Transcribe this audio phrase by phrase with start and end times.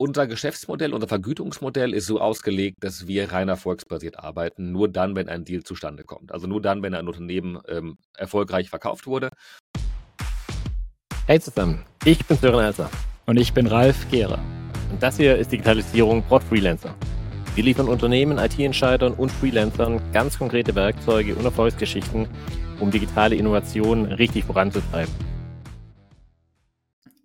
[0.00, 5.28] unser Geschäftsmodell, unser Vergütungsmodell ist so ausgelegt, dass wir rein erfolgsbasiert arbeiten, nur dann, wenn
[5.28, 6.32] ein Deal zustande kommt.
[6.32, 9.28] Also nur dann, wenn ein Unternehmen ähm, erfolgreich verkauft wurde.
[11.26, 12.90] Hey zusammen, ich bin Sören Elser.
[13.26, 14.38] Und ich bin Ralf Gehrer.
[14.90, 16.94] Und das hier ist Digitalisierung Brot Freelancer.
[17.54, 22.26] Wir liefern Unternehmen, IT-Entscheidern und Freelancern ganz konkrete Werkzeuge und Erfolgsgeschichten,
[22.80, 25.12] um digitale Innovationen richtig voranzutreiben.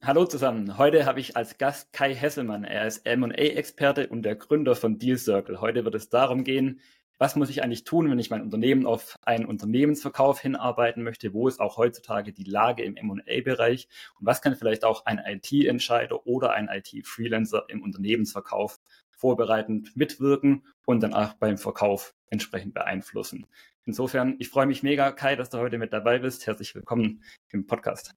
[0.07, 0.77] Hallo zusammen.
[0.77, 2.63] Heute habe ich als Gast Kai Hesselmann.
[2.63, 5.61] Er ist M&A-Experte und der Gründer von Deal Circle.
[5.61, 6.79] Heute wird es darum gehen,
[7.17, 11.33] was muss ich eigentlich tun, wenn ich mein Unternehmen auf einen Unternehmensverkauf hinarbeiten möchte?
[11.33, 13.87] Wo ist auch heutzutage die Lage im M&A-Bereich?
[14.19, 18.79] Und was kann vielleicht auch ein IT-Entscheider oder ein IT-Freelancer im Unternehmensverkauf
[19.09, 23.47] vorbereitend mitwirken und dann auch beim Verkauf entsprechend beeinflussen?
[23.85, 26.45] Insofern, ich freue mich mega, Kai, dass du heute mit dabei bist.
[26.45, 28.13] Herzlich willkommen im Podcast.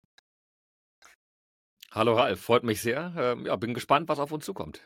[1.91, 3.15] Hallo Ralf, freut mich sehr.
[3.17, 4.83] Ähm, ja, bin gespannt, was auf uns zukommt.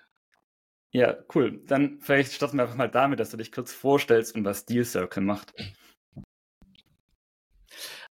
[0.93, 1.61] Ja, cool.
[1.67, 4.85] Dann vielleicht starten wir einfach mal damit, dass du dich kurz vorstellst und was Deal
[4.85, 5.53] Circle macht.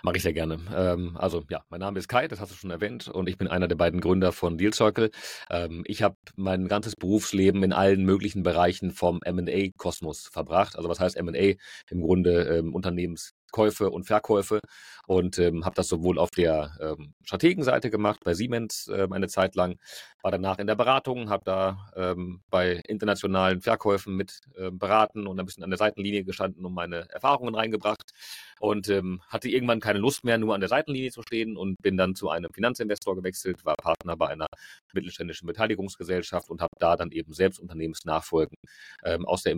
[0.03, 0.59] Mache ich sehr gerne.
[0.73, 3.47] Ähm, also ja, mein Name ist Kai, das hast du schon erwähnt, und ich bin
[3.47, 5.09] einer der beiden Gründer von Deal Circle.
[5.49, 10.75] Ähm, ich habe mein ganzes Berufsleben in allen möglichen Bereichen vom M&A-Kosmos verbracht.
[10.75, 11.55] Also was heißt M&A?
[11.89, 14.59] Im Grunde ähm, Unternehmens Käufe und Verkäufe
[15.07, 19.55] und ähm, habe das sowohl auf der ähm, Strategenseite gemacht, bei Siemens äh, eine Zeit
[19.55, 19.79] lang,
[20.21, 25.39] war danach in der Beratung, habe da ähm, bei internationalen Verkäufen mit äh, beraten und
[25.39, 28.11] ein bisschen an der Seitenlinie gestanden und meine Erfahrungen reingebracht
[28.59, 31.97] und ähm, hatte irgendwann keine Lust mehr, nur an der Seitenlinie zu stehen und bin
[31.97, 34.45] dann zu einem Finanzinvestor gewechselt, war Partner bei einer
[34.93, 38.57] mittelständischen Beteiligungsgesellschaft und habe da dann eben selbst Unternehmensnachfolgen
[39.03, 39.53] ähm, aus der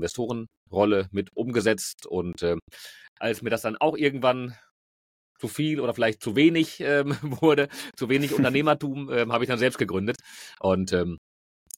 [0.69, 2.59] Investorenrolle mit umgesetzt und ähm,
[3.19, 4.55] als mir das dann auch irgendwann
[5.39, 9.59] zu viel oder vielleicht zu wenig ähm, wurde, zu wenig Unternehmertum, ähm, habe ich dann
[9.59, 10.17] selbst gegründet
[10.59, 11.17] und ähm,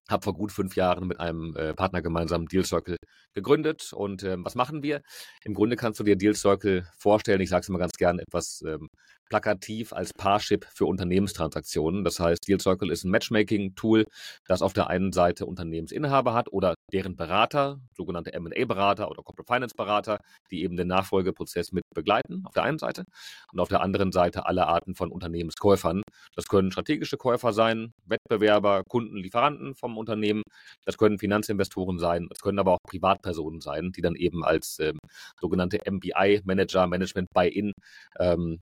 [0.10, 2.98] habe vor gut fünf Jahren mit einem äh, Partner gemeinsam Deal Circle
[3.34, 3.94] gegründet.
[3.94, 5.02] Und ähm, was machen wir?
[5.44, 8.62] Im Grunde kannst du dir Deal Circle vorstellen, ich sage es immer ganz gern etwas
[8.68, 8.90] ähm,
[9.32, 12.04] plakativ als Parship für Unternehmenstransaktionen.
[12.04, 14.04] Das heißt, Deal Circle ist ein Matchmaking-Tool,
[14.46, 20.20] das auf der einen Seite Unternehmensinhaber hat oder deren Berater, sogenannte M&A-Berater oder Corporate Finance-Berater,
[20.52, 23.06] die eben den Nachfolgeprozess mit begleiten, auf der einen Seite.
[23.54, 26.02] Und auf der anderen Seite alle Arten von Unternehmenskäufern.
[26.36, 30.44] Das können strategische Käufer sein, Wettbewerber, Kunden, Lieferanten vom Unternehmen.
[30.84, 32.28] Das können Finanzinvestoren sein.
[32.28, 34.98] Das können aber auch Privatpersonen sein, die dann eben als ähm,
[35.40, 37.72] sogenannte MBI-Manager, Management Buy-In,
[38.20, 38.60] ähm,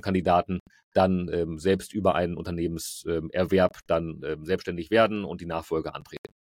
[0.00, 0.60] Kandidaten
[0.92, 6.34] dann ähm, selbst über einen Unternehmenserwerb dann ähm, selbstständig werden und die Nachfolge antreten.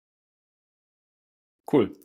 [1.72, 1.96] Cool.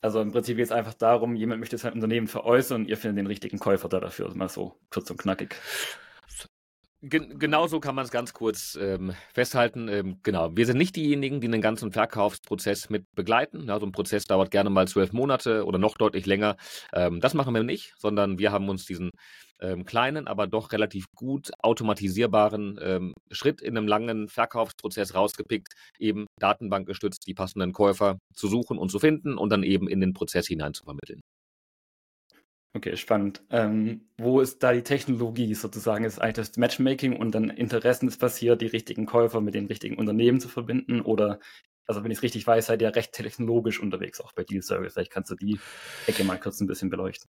[0.00, 3.18] Also im Prinzip geht es einfach darum, jemand möchte sein Unternehmen veräußern und ihr findet
[3.18, 4.26] den richtigen Käufer da dafür.
[4.26, 5.56] Also mal so kurz und knackig.
[7.00, 9.88] Gen genauso kann man es ganz kurz ähm, festhalten.
[9.88, 13.66] Ähm, genau, wir sind nicht diejenigen, die den ganzen Verkaufsprozess mit begleiten.
[13.66, 16.56] Ja, so ein Prozess dauert gerne mal zwölf Monate oder noch deutlich länger.
[16.94, 19.10] Ähm, das machen wir nicht, sondern wir haben uns diesen
[19.64, 26.26] ähm, kleinen, aber doch relativ gut automatisierbaren ähm, Schritt in einem langen Verkaufsprozess rausgepickt, eben
[26.40, 30.46] datenbankgestützt die passenden Käufer zu suchen und zu finden und dann eben in den Prozess
[30.46, 31.20] hinein zu vermitteln.
[32.76, 33.40] Okay, spannend.
[33.50, 36.04] Ähm, wo ist da die Technologie sozusagen?
[36.04, 40.48] Ist eigentlich das Matchmaking und dann interessensbasiert die richtigen Käufer mit den richtigen Unternehmen zu
[40.48, 41.00] verbinden?
[41.00, 41.38] Oder,
[41.86, 44.94] also wenn ich es richtig weiß, seid ihr recht technologisch unterwegs, auch bei Deal Service.
[44.94, 45.60] Vielleicht kannst du die
[46.08, 47.28] Ecke mal kurz ein bisschen beleuchten.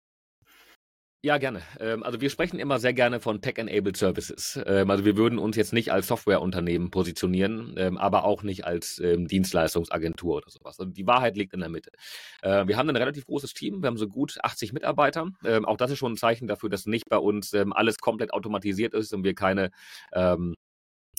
[1.23, 1.61] Ja, gerne.
[1.79, 4.59] Ähm, also wir sprechen immer sehr gerne von Tech-Enabled Services.
[4.65, 8.97] Ähm, also wir würden uns jetzt nicht als Softwareunternehmen positionieren, ähm, aber auch nicht als
[8.97, 10.81] Dienstleistungsagentur oder sowas.
[10.81, 11.91] Also die Wahrheit liegt in der Mitte.
[12.41, 13.83] Äh, wir haben ein relativ großes Team.
[13.83, 15.27] Wir haben so gut 80 Mitarbeiter.
[15.65, 19.13] Auch das ist schon ein Zeichen dafür, dass nicht bei uns alles komplett automatisiert ist
[19.13, 19.71] und wir keine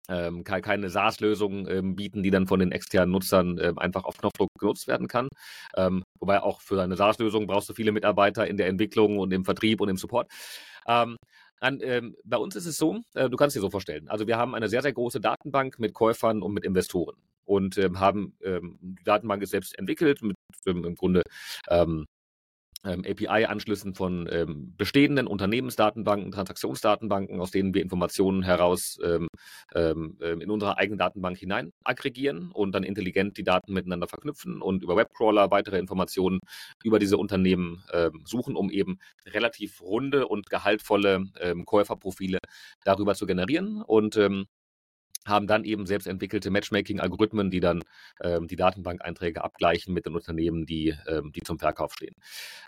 [0.10, 4.50] ähm, keine SaaS-Lösung ähm, bieten, die dann von den externen Nutzern ähm, einfach auf Knopfdruck
[4.60, 5.28] genutzt werden kann.
[5.76, 9.46] Ähm, wobei auch für eine SaaS-Lösung brauchst du viele Mitarbeiter in der Entwicklung und im
[9.46, 10.32] Vertrieb und im Support.
[10.86, 11.18] An,
[11.62, 14.38] ähm, ähm, bei uns ist es so, äh, du kannst dir so vorstellen, also wir
[14.38, 19.46] haben eine sehr, sehr große Datenbank mit Käufern und mit Investoren und haben, die Datenbank
[19.46, 20.36] selbst entwickelt, mit
[20.66, 21.22] im Grunde
[22.84, 29.28] ähm, API-Anschlüssen von ähm, bestehenden Unternehmensdatenbanken, Transaktionsdatenbanken, aus denen wir Informationen heraus ähm,
[29.76, 34.62] ähm, ähm, in unsere eigene Datenbank hinein aggregieren und dann intelligent die Daten miteinander verknüpfen
[34.62, 36.40] und über Webcrawler weitere Informationen
[36.84, 41.26] über diese Unternehmen ähm, suchen, um eben relativ runde und gehaltvolle
[41.66, 42.40] Käuferprofile
[42.84, 43.82] darüber zu generieren.
[43.82, 44.18] Und
[45.26, 47.84] haben dann eben selbst entwickelte Matchmaking-Algorithmen, die dann
[48.22, 52.16] ähm, die Datenbank-Einträge abgleichen mit den Unternehmen, die, ähm, die zum Verkauf stehen.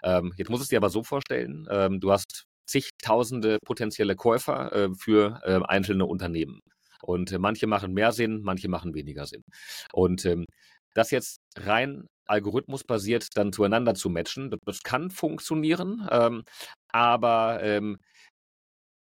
[0.03, 4.89] Ähm, jetzt muss es dir aber so vorstellen, ähm, du hast zigtausende potenzielle Käufer äh,
[4.95, 6.59] für äh, einzelne Unternehmen.
[7.01, 9.43] Und äh, manche machen mehr Sinn, manche machen weniger Sinn.
[9.91, 10.45] Und ähm,
[10.93, 16.43] das jetzt rein algorithmusbasiert dann zueinander zu matchen, das, das kann funktionieren, ähm,
[16.89, 17.61] aber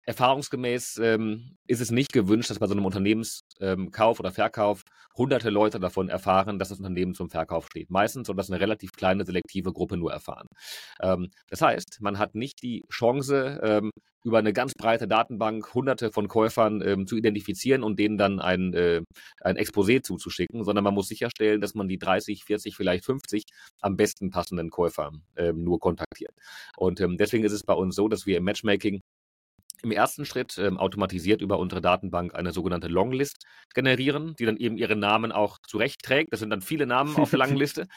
[0.09, 4.81] erfahrungsgemäß ähm, ist es nicht gewünscht, dass bei so einem Unternehmenskauf ähm, oder Verkauf
[5.15, 7.91] hunderte Leute davon erfahren, dass das Unternehmen zum Verkauf steht.
[7.91, 10.47] Meistens soll das eine relativ kleine, selektive Gruppe nur erfahren.
[10.99, 13.91] Ähm, das heißt, man hat nicht die Chance, ähm,
[14.25, 18.73] über eine ganz breite Datenbank hunderte von Käufern ähm, zu identifizieren und denen dann ein,
[18.73, 19.01] äh,
[19.41, 23.43] ein Exposé zuzuschicken, sondern man muss sicherstellen, dass man die 30, 40, vielleicht 50
[23.79, 26.33] am besten passenden Käufer ähm, nur kontaktiert.
[26.75, 28.99] Und deswegen ist es bei uns so, dass wir im Matchmaking
[29.81, 34.77] im ersten Schritt ähm, automatisiert über unsere Datenbank eine sogenannte Longlist generieren, die dann eben
[34.77, 36.33] ihre Namen auch zurechtträgt.
[36.33, 37.87] Das sind dann viele Namen auf der langen Liste.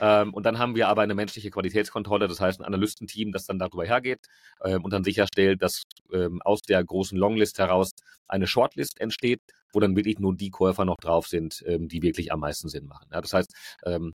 [0.00, 3.58] Ähm, und dann haben wir aber eine menschliche Qualitätskontrolle, das heißt ein Analystenteam, das dann
[3.58, 4.26] darüber hergeht
[4.64, 5.82] ähm, und dann sicherstellt, dass
[6.12, 7.92] ähm, aus der großen Longlist heraus
[8.28, 9.40] eine Shortlist entsteht,
[9.72, 12.86] wo dann wirklich nur die Käufer noch drauf sind, ähm, die wirklich am meisten Sinn
[12.86, 13.06] machen.
[13.12, 13.52] Ja, das heißt,
[13.84, 14.14] ähm,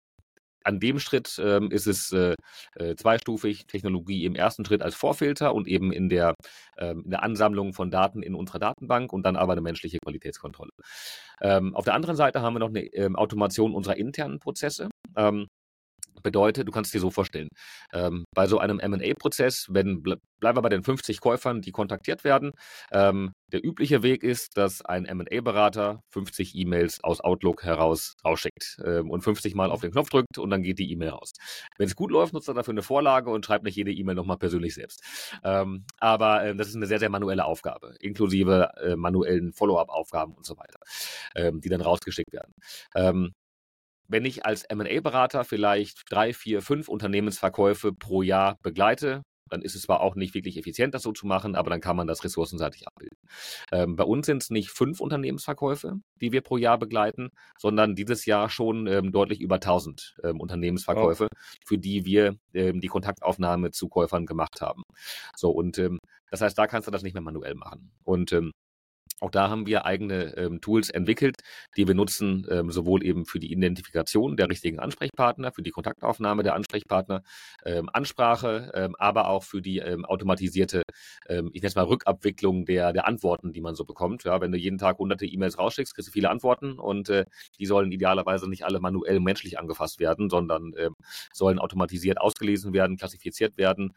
[0.66, 2.34] an dem Schritt ähm, ist es äh,
[2.74, 6.34] äh, zweistufig, Technologie im ersten Schritt als Vorfilter und eben in der,
[6.78, 10.72] ähm, in der Ansammlung von Daten in unserer Datenbank und dann aber eine menschliche Qualitätskontrolle.
[11.40, 14.88] Ähm, auf der anderen Seite haben wir noch eine ähm, Automation unserer internen Prozesse.
[16.26, 17.48] Ähm, Bedeutet, du kannst dir so vorstellen,
[17.92, 22.52] ähm, bei so einem MA-Prozess, wenn bleiben wir bei den 50 Käufern, die kontaktiert werden,
[22.92, 29.10] ähm, der übliche Weg ist, dass ein MA-Berater 50 E-Mails aus Outlook heraus rausschickt ähm,
[29.10, 31.32] und 50 Mal auf den Knopf drückt und dann geht die E-Mail raus.
[31.78, 34.36] Wenn es gut läuft, nutzt er dafür eine Vorlage und schreibt nicht jede E-Mail nochmal
[34.36, 35.02] persönlich selbst.
[35.42, 40.44] Ähm, aber äh, das ist eine sehr, sehr manuelle Aufgabe, inklusive äh, manuellen Follow-up-Aufgaben und
[40.44, 40.80] so weiter,
[41.34, 42.52] ähm, die dann rausgeschickt werden.
[44.08, 49.82] Wenn ich als MA-Berater vielleicht drei, vier, fünf Unternehmensverkäufe pro Jahr begleite, dann ist es
[49.82, 52.86] zwar auch nicht wirklich effizient, das so zu machen, aber dann kann man das ressourcenseitig
[52.86, 53.16] abbilden.
[53.72, 58.26] Ähm, bei uns sind es nicht fünf Unternehmensverkäufe, die wir pro Jahr begleiten, sondern dieses
[58.26, 61.36] Jahr schon ähm, deutlich über 1000 ähm, Unternehmensverkäufe, oh.
[61.64, 64.82] für die wir ähm, die Kontaktaufnahme zu Käufern gemacht haben.
[65.36, 65.98] So, und ähm,
[66.30, 67.92] das heißt, da kannst du das nicht mehr manuell machen.
[68.04, 68.52] Und ähm,
[69.20, 71.36] auch da haben wir eigene ähm, Tools entwickelt,
[71.76, 76.42] die wir nutzen, ähm, sowohl eben für die Identifikation der richtigen Ansprechpartner, für die Kontaktaufnahme
[76.42, 77.22] der Ansprechpartner,
[77.64, 80.82] ähm, Ansprache, ähm, aber auch für die ähm, automatisierte,
[81.28, 84.24] ähm, ich nenne es mal Rückabwicklung der, der Antworten, die man so bekommt.
[84.24, 87.24] Ja, wenn du jeden Tag hunderte E-Mails rausschickst, kriegst du viele Antworten und äh,
[87.58, 90.72] die sollen idealerweise nicht alle manuell menschlich angefasst werden, sondern
[91.32, 93.94] sollen automatisiert ausgelesen werden, klassifiziert werden.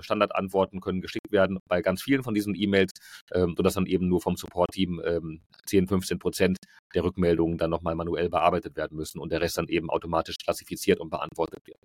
[0.00, 2.92] Standardantworten können geschickt werden bei ganz vielen von diesen E-Mails,
[3.30, 6.58] sodass dann eben nur vom Support Support-Team ähm, 10, 15 Prozent
[6.94, 11.00] der Rückmeldungen dann nochmal manuell bearbeitet werden müssen und der Rest dann eben automatisch klassifiziert
[11.00, 11.78] und beantwortet wird.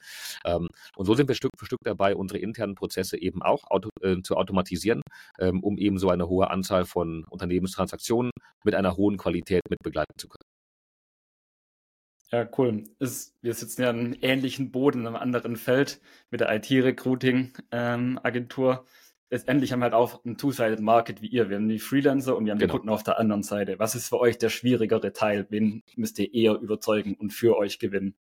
[0.45, 3.89] Ähm, und so sind wir Stück für Stück dabei, unsere internen Prozesse eben auch auto,
[4.01, 5.01] äh, zu automatisieren,
[5.39, 8.31] ähm, um eben so eine hohe Anzahl von Unternehmenstransaktionen
[8.63, 10.45] mit einer hohen Qualität mit begleiten zu können.
[12.31, 12.83] Ja, cool.
[12.99, 15.99] Ist, wir sitzen ja einem ähnlichen Boden, in einem anderen Feld
[16.29, 18.71] mit der IT-Recruiting-Agentur.
[18.71, 18.85] Ähm,
[19.29, 21.49] letztendlich haben wir halt auch ein Two-Sided Market wie ihr.
[21.49, 22.73] Wir haben die Freelancer und wir haben genau.
[22.73, 23.79] die Kunden auf der anderen Seite.
[23.79, 25.47] Was ist für euch der schwierigere Teil?
[25.49, 28.15] Wen müsst ihr eher überzeugen und für euch gewinnen?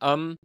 [0.00, 0.36] Ähm,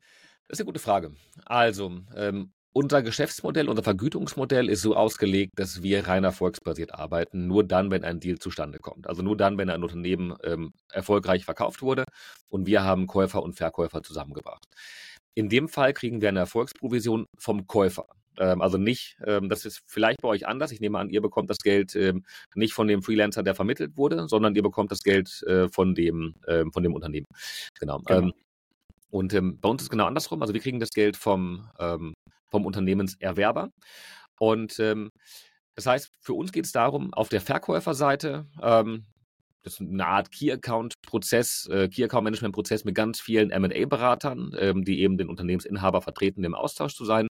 [0.47, 1.11] das ist eine gute Frage.
[1.45, 7.65] Also, ähm, unser Geschäftsmodell, unser Vergütungsmodell ist so ausgelegt, dass wir rein erfolgsbasiert arbeiten, nur
[7.65, 9.07] dann, wenn ein Deal zustande kommt.
[9.07, 12.05] Also nur dann, wenn ein Unternehmen ähm, erfolgreich verkauft wurde
[12.47, 14.63] und wir haben Käufer und Verkäufer zusammengebracht.
[15.33, 18.07] In dem Fall kriegen wir eine Erfolgsprovision vom Käufer.
[18.37, 20.71] Ähm, also nicht, ähm, das ist vielleicht bei euch anders.
[20.71, 24.27] Ich nehme an, ihr bekommt das Geld ähm, nicht von dem Freelancer, der vermittelt wurde,
[24.27, 26.35] sondern ihr bekommt das Geld äh, von dem,
[26.71, 27.27] von dem Unternehmen.
[27.79, 27.99] Genau.
[27.99, 28.31] genau.
[29.09, 30.41] Und bei uns ist es genau andersrum.
[30.41, 31.67] Also wir kriegen das Geld vom,
[32.47, 33.71] vom Unternehmenserwerber.
[34.39, 38.47] Und das heißt, für uns geht es darum, auf der Verkäuferseite
[39.63, 45.29] das ist eine Art Key-Account-Prozess, äh, Key-Account-Management-Prozess mit ganz vielen M&A-Beratern, ähm, die eben den
[45.29, 47.27] Unternehmensinhaber vertreten, im Austausch zu sein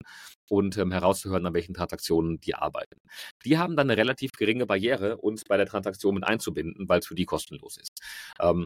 [0.50, 3.00] und ähm, herauszuhören, an welchen Transaktionen die arbeiten.
[3.46, 7.08] Die haben dann eine relativ geringe Barriere, uns bei der Transaktion mit einzubinden, weil es
[7.08, 7.92] für die kostenlos ist.
[8.40, 8.66] Ähm,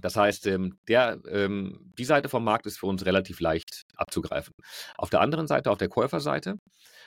[0.00, 4.52] das heißt, ähm, der, ähm, die Seite vom Markt ist für uns relativ leicht abzugreifen.
[4.96, 6.58] Auf der anderen Seite, auf der Käuferseite,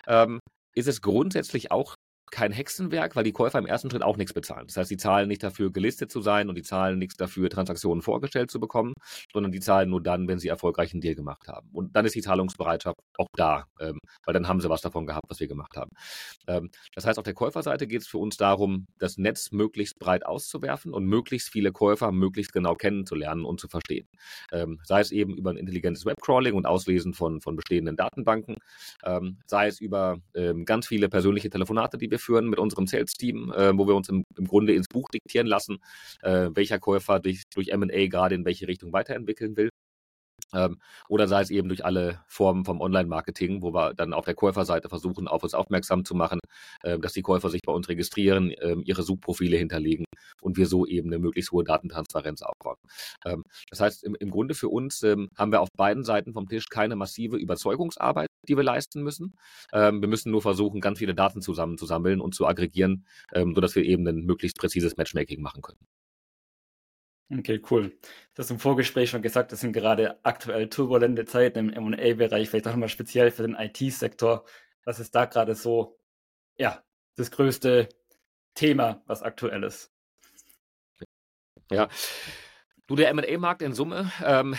[0.07, 0.39] ähm,
[0.73, 1.95] ist es grundsätzlich auch
[2.31, 4.67] kein Hexenwerk, weil die Käufer im ersten Schritt auch nichts bezahlen.
[4.67, 8.01] Das heißt, die zahlen nicht dafür, gelistet zu sein und die zahlen nichts dafür, Transaktionen
[8.01, 8.93] vorgestellt zu bekommen,
[9.33, 11.69] sondern die zahlen nur dann, wenn sie erfolgreich einen Deal gemacht haben.
[11.71, 15.25] Und dann ist die Zahlungsbereitschaft auch da, ähm, weil dann haben sie was davon gehabt,
[15.29, 15.91] was wir gemacht haben.
[16.47, 20.25] Ähm, das heißt, auf der Käuferseite geht es für uns darum, das Netz möglichst breit
[20.25, 24.07] auszuwerfen und möglichst viele Käufer möglichst genau kennenzulernen und zu verstehen.
[24.51, 28.55] Ähm, sei es eben über ein intelligentes Webcrawling und Auslesen von, von bestehenden Datenbanken,
[29.03, 32.87] ähm, sei es über ähm, ganz viele persönliche Telefonate, die wir wir führen mit unserem
[32.87, 35.77] Sales-Team, äh, wo wir uns im, im, Grunde ins Buch diktieren lassen,
[36.21, 39.69] äh, welcher Käufer durch, durch M&A gerade in welche Richtung weiterentwickeln will.
[40.53, 44.35] Ähm, oder sei es eben durch alle Formen vom Online-Marketing, wo wir dann auf der
[44.35, 46.39] Käuferseite versuchen, auf uns aufmerksam zu machen,
[46.83, 50.05] äh, dass die Käufer sich bei uns registrieren, äh, ihre Suchprofile hinterlegen
[50.41, 52.77] und wir so eben eine möglichst hohe Datentransparenz aufbauen.
[53.25, 56.47] Ähm, das heißt, im, im, Grunde für uns ähm, haben wir auf beiden Seiten vom
[56.47, 59.35] Tisch keine massive Überzeugungsarbeit, die wir leisten müssen.
[59.73, 63.83] Ähm, wir müssen nur versuchen, ganz viele Daten zusammenzusammeln und zu aggregieren, ähm, sodass wir
[63.83, 65.79] eben ein möglichst präzises Matchmaking machen können.
[67.29, 67.89] Okay, cool.
[68.33, 72.67] Du hast im Vorgespräch schon gesagt, das sind gerade aktuell turbulente Zeiten im M&A-Bereich, vielleicht
[72.67, 74.45] auch nochmal speziell für den IT-Sektor.
[74.85, 75.99] Was ist da gerade so,
[76.57, 76.81] ja,
[77.15, 77.89] das größte
[78.53, 79.91] Thema, was aktuell ist?
[81.69, 81.89] Ja,
[82.87, 84.55] Du, der M&A-Markt in Summe, ähm,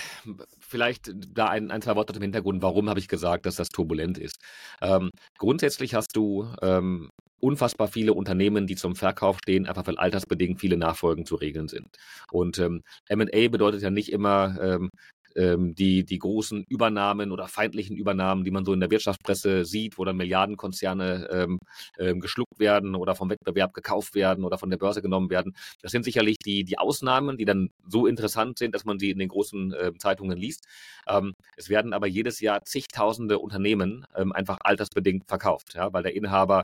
[0.61, 4.19] vielleicht da ein, ein, zwei Worte zum Hintergrund, warum habe ich gesagt, dass das turbulent
[4.19, 4.37] ist.
[4.83, 5.09] Ähm,
[5.39, 7.11] grundsätzlich hast du ähm,
[7.41, 11.89] unfassbar viele Unternehmen, die zum Verkauf stehen, einfach weil altersbedingt viele Nachfolgen zu regeln sind.
[12.31, 14.91] Und ähm, M&A bedeutet ja nicht immer, ähm,
[15.39, 19.99] ähm, die, die großen Übernahmen oder feindlichen Übernahmen, die man so in der Wirtschaftspresse sieht,
[19.99, 21.59] wo dann Milliardenkonzerne ähm,
[21.99, 25.55] ähm, geschluckt werden oder vom Wettbewerb gekauft werden oder von der Börse genommen werden.
[25.81, 29.19] Das sind sicherlich die, die Ausnahmen, die dann so interessant sind, dass man sie in
[29.19, 30.67] den großen äh, Zeitungen liest.
[31.07, 36.15] Ähm, es werden aber jedes Jahr zigtausende Unternehmen ähm, einfach altersbedingt verkauft, ja, weil der
[36.15, 36.63] Inhaber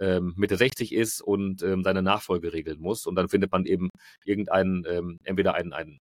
[0.00, 3.06] ähm, Mitte 60 ist und ähm, seine Nachfolge regeln muss.
[3.06, 3.90] Und dann findet man eben
[4.24, 5.98] irgendeinen, ähm, entweder einen, einen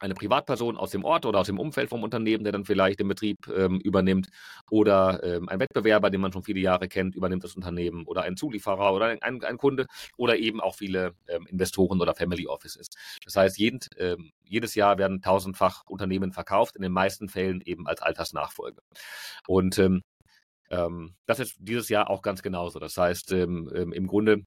[0.00, 3.08] eine Privatperson aus dem Ort oder aus dem Umfeld vom Unternehmen, der dann vielleicht den
[3.08, 4.28] Betrieb ähm, übernimmt,
[4.70, 8.36] oder ähm, ein Wettbewerber, den man schon viele Jahre kennt, übernimmt das Unternehmen, oder ein
[8.36, 12.88] Zulieferer oder ein, ein Kunde, oder eben auch viele ähm, Investoren oder Family Offices.
[13.24, 17.86] Das heißt, jeden, ähm, jedes Jahr werden tausendfach Unternehmen verkauft, in den meisten Fällen eben
[17.86, 18.80] als Altersnachfolge.
[19.46, 19.78] Und
[20.70, 22.78] ähm, ähm, das ist dieses Jahr auch ganz genauso.
[22.78, 24.44] Das heißt, im Grunde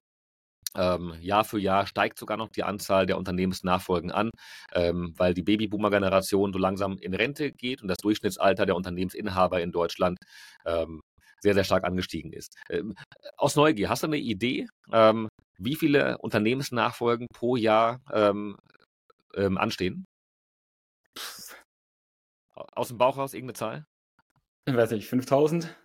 [0.75, 4.29] ähm, Jahr für Jahr steigt sogar noch die Anzahl der Unternehmensnachfolgen an,
[4.73, 9.71] ähm, weil die Babyboomer-Generation so langsam in Rente geht und das Durchschnittsalter der Unternehmensinhaber in
[9.71, 10.17] Deutschland
[10.65, 11.01] ähm,
[11.41, 12.55] sehr, sehr stark angestiegen ist.
[12.69, 12.95] Ähm,
[13.35, 18.57] aus Neugier, hast du eine Idee, ähm, wie viele Unternehmensnachfolgen pro Jahr ähm,
[19.35, 20.05] anstehen?
[22.55, 23.85] Aus dem Bauch raus irgendeine Zahl?
[24.67, 25.75] Ich weiß nicht, 5000?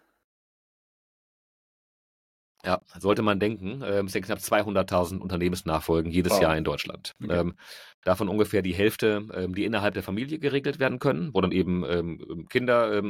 [2.67, 3.83] Ja, sollte man denken.
[3.87, 6.43] Ähm, es sind knapp 200.000 Unternehmensnachfolgen jedes wow.
[6.43, 7.13] Jahr in Deutschland.
[7.23, 7.39] Okay.
[7.39, 7.55] Ähm,
[8.03, 12.49] davon ungefähr die Hälfte, ähm, die innerhalb der Familie geregelt werden können, wo dann eben
[12.49, 13.03] Kinder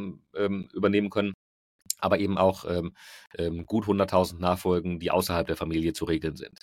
[0.72, 1.32] übernehmen können.
[1.98, 2.64] Aber eben auch
[3.64, 6.58] gut 100.000 Nachfolgen, die außerhalb der Familie zu regeln sind.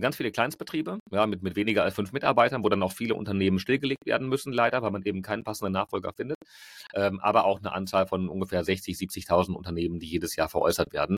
[0.00, 3.58] ganz viele Kleinstbetriebe, ja, mit, mit weniger als fünf Mitarbeitern, wo dann auch viele Unternehmen
[3.58, 6.36] stillgelegt werden müssen, leider, weil man eben keinen passenden Nachfolger findet.
[6.92, 11.16] aber auch eine Anzahl von ungefähr 60.000, 70.000 Unternehmen, die jedes Jahr veräußert werden.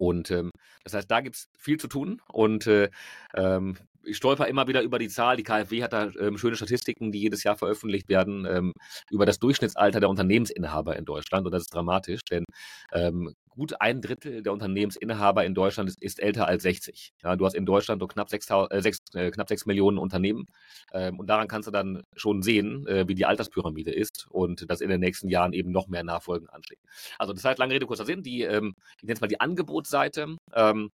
[0.00, 0.50] Und ähm,
[0.84, 2.20] das heißt, da gibt es viel zu tun.
[2.32, 2.90] Und äh,
[3.34, 5.36] ähm, ich stolper immer wieder über die Zahl.
[5.36, 8.72] Die KfW hat da ähm, schöne Statistiken, die jedes Jahr veröffentlicht werden, ähm,
[9.10, 11.46] über das Durchschnittsalter der Unternehmensinhaber in Deutschland.
[11.46, 12.44] Und das ist dramatisch, denn
[12.92, 17.12] ähm, gut ein Drittel der Unternehmensinhaber in Deutschland ist, ist älter als 60.
[17.22, 20.46] Ja, du hast in Deutschland so knapp 6, äh, 6, äh, knapp 6 Millionen Unternehmen.
[20.92, 24.80] Ähm, und daran kannst du dann schon sehen, äh, wie die Alterspyramide ist und dass
[24.80, 26.80] in den nächsten Jahren eben noch mehr Nachfolgen anstehen.
[27.18, 30.36] Also das heißt, lange Rede, kurzer Sinn, die, ähm, ich nenne es mal die Angebotsseite,
[30.54, 30.90] ähm,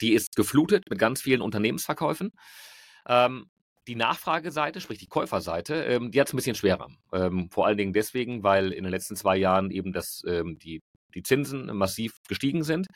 [0.00, 2.32] die ist geflutet mit ganz vielen Unternehmensverkäufen.
[3.06, 3.46] Ähm,
[3.86, 6.88] die Nachfrageseite, sprich die Käuferseite, ähm, die hat es ein bisschen schwerer.
[7.12, 10.80] Ähm, vor allen Dingen deswegen, weil in den letzten zwei Jahren eben das, ähm, die
[11.14, 12.86] die Zinsen massiv gestiegen sind.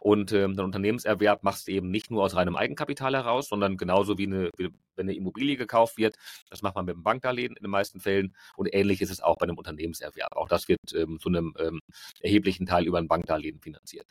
[0.00, 4.18] Und ähm, den Unternehmenserwerb machst du eben nicht nur aus reinem Eigenkapital heraus, sondern genauso
[4.18, 6.16] wie eine, wie, wenn eine Immobilie gekauft wird.
[6.50, 8.34] Das macht man mit einem Bankdarlehen in den meisten Fällen.
[8.56, 10.36] Und ähnlich ist es auch bei einem Unternehmenserwerb.
[10.36, 11.80] Auch das wird ähm, zu einem ähm,
[12.20, 14.06] erheblichen Teil über ein Bankdarlehen finanziert.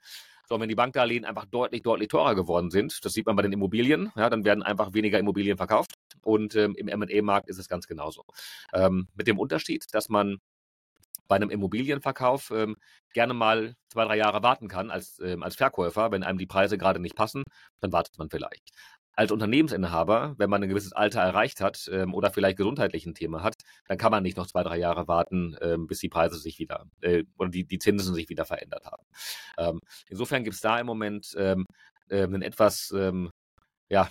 [0.49, 3.51] So, wenn die Bankdarlehen einfach deutlich, deutlich teurer geworden sind, das sieht man bei den
[3.51, 5.95] Immobilien, ja, dann werden einfach weniger Immobilien verkauft.
[6.21, 8.23] Und ähm, im M&A-Markt ist es ganz genauso.
[8.73, 10.37] Ähm, mit dem Unterschied, dass man
[11.27, 12.75] bei einem Immobilienverkauf ähm,
[13.13, 16.11] gerne mal zwei, drei Jahre warten kann als, ähm, als Verkäufer.
[16.11, 17.43] Wenn einem die Preise gerade nicht passen,
[17.79, 18.69] dann wartet man vielleicht.
[19.13, 23.41] Als Unternehmensinhaber, wenn man ein gewisses Alter erreicht hat ähm, oder vielleicht gesundheitlich ein Thema
[23.41, 23.55] hat,
[23.87, 26.85] dann kann man nicht noch zwei, drei Jahre warten, ähm, bis die Preise sich wieder
[27.01, 29.03] äh, oder die, die Zinsen sich wieder verändert haben.
[29.57, 31.65] Ähm, insofern gibt es da im Moment ähm,
[32.09, 32.93] äh, einen etwas
[33.89, 34.09] ja,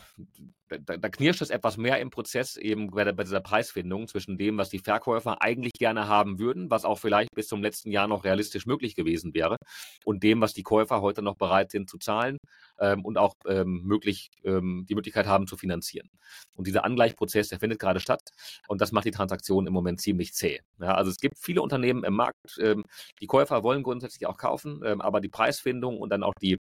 [0.69, 4.37] da, da, knirscht es etwas mehr im Prozess eben bei, der, bei, dieser Preisfindung zwischen
[4.37, 8.09] dem, was die Verkäufer eigentlich gerne haben würden, was auch vielleicht bis zum letzten Jahr
[8.09, 9.57] noch realistisch möglich gewesen wäre,
[10.05, 12.39] und dem, was die Käufer heute noch bereit sind zu zahlen
[12.81, 16.09] ähm, und auch ähm, möglich ähm, die Möglichkeit haben zu finanzieren.
[16.55, 18.23] Und dieser Angleichprozess, der findet gerade statt
[18.69, 20.61] und das macht die Transaktion im Moment ziemlich zäh.
[20.81, 22.85] Ja, also es gibt viele Unternehmen im Markt, ähm,
[23.21, 26.57] die Käufer wollen grundsätzlich auch kaufen, ähm, aber die Preisfindung und dann auch die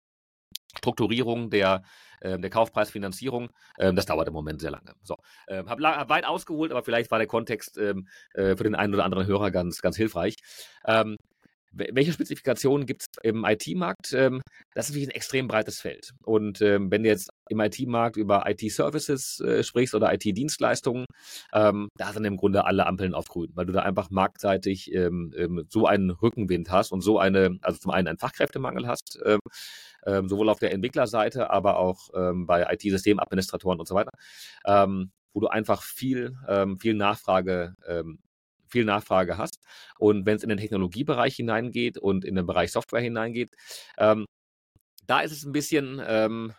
[0.84, 1.82] Strukturierung der,
[2.20, 3.48] äh, der Kaufpreisfinanzierung.
[3.78, 4.92] Ähm, das dauert im Moment sehr lange.
[5.02, 8.74] So, äh, habe hab weit ausgeholt, aber vielleicht war der Kontext ähm, äh, für den
[8.74, 10.36] einen oder anderen Hörer ganz, ganz hilfreich.
[10.86, 11.16] Ähm,
[11.76, 14.12] welche Spezifikationen gibt es im IT-Markt?
[14.12, 14.40] Ähm,
[14.74, 16.10] das ist natürlich ein extrem breites Feld.
[16.24, 21.04] Und ähm, wenn du jetzt im IT-Markt über IT-Services äh, sprichst oder IT-Dienstleistungen,
[21.52, 24.90] ähm, da sind im Grunde alle Ampeln auf grün, weil du da einfach marktseitig
[25.68, 29.18] so einen Rückenwind hast und so eine, also zum einen einen Fachkräftemangel hast,
[30.04, 32.10] sowohl auf der Entwicklerseite, aber auch
[32.46, 34.10] bei IT-Systemadministratoren und so weiter,
[35.34, 38.20] wo du einfach viel, ähm, viel Nachfrage ähm,
[38.74, 39.58] viel Nachfrage hast.
[39.98, 43.54] Und wenn es in den Technologiebereich hineingeht und in den Bereich Software hineingeht,
[43.98, 44.26] ähm,
[45.06, 46.52] da ist es ein bisschen ähm,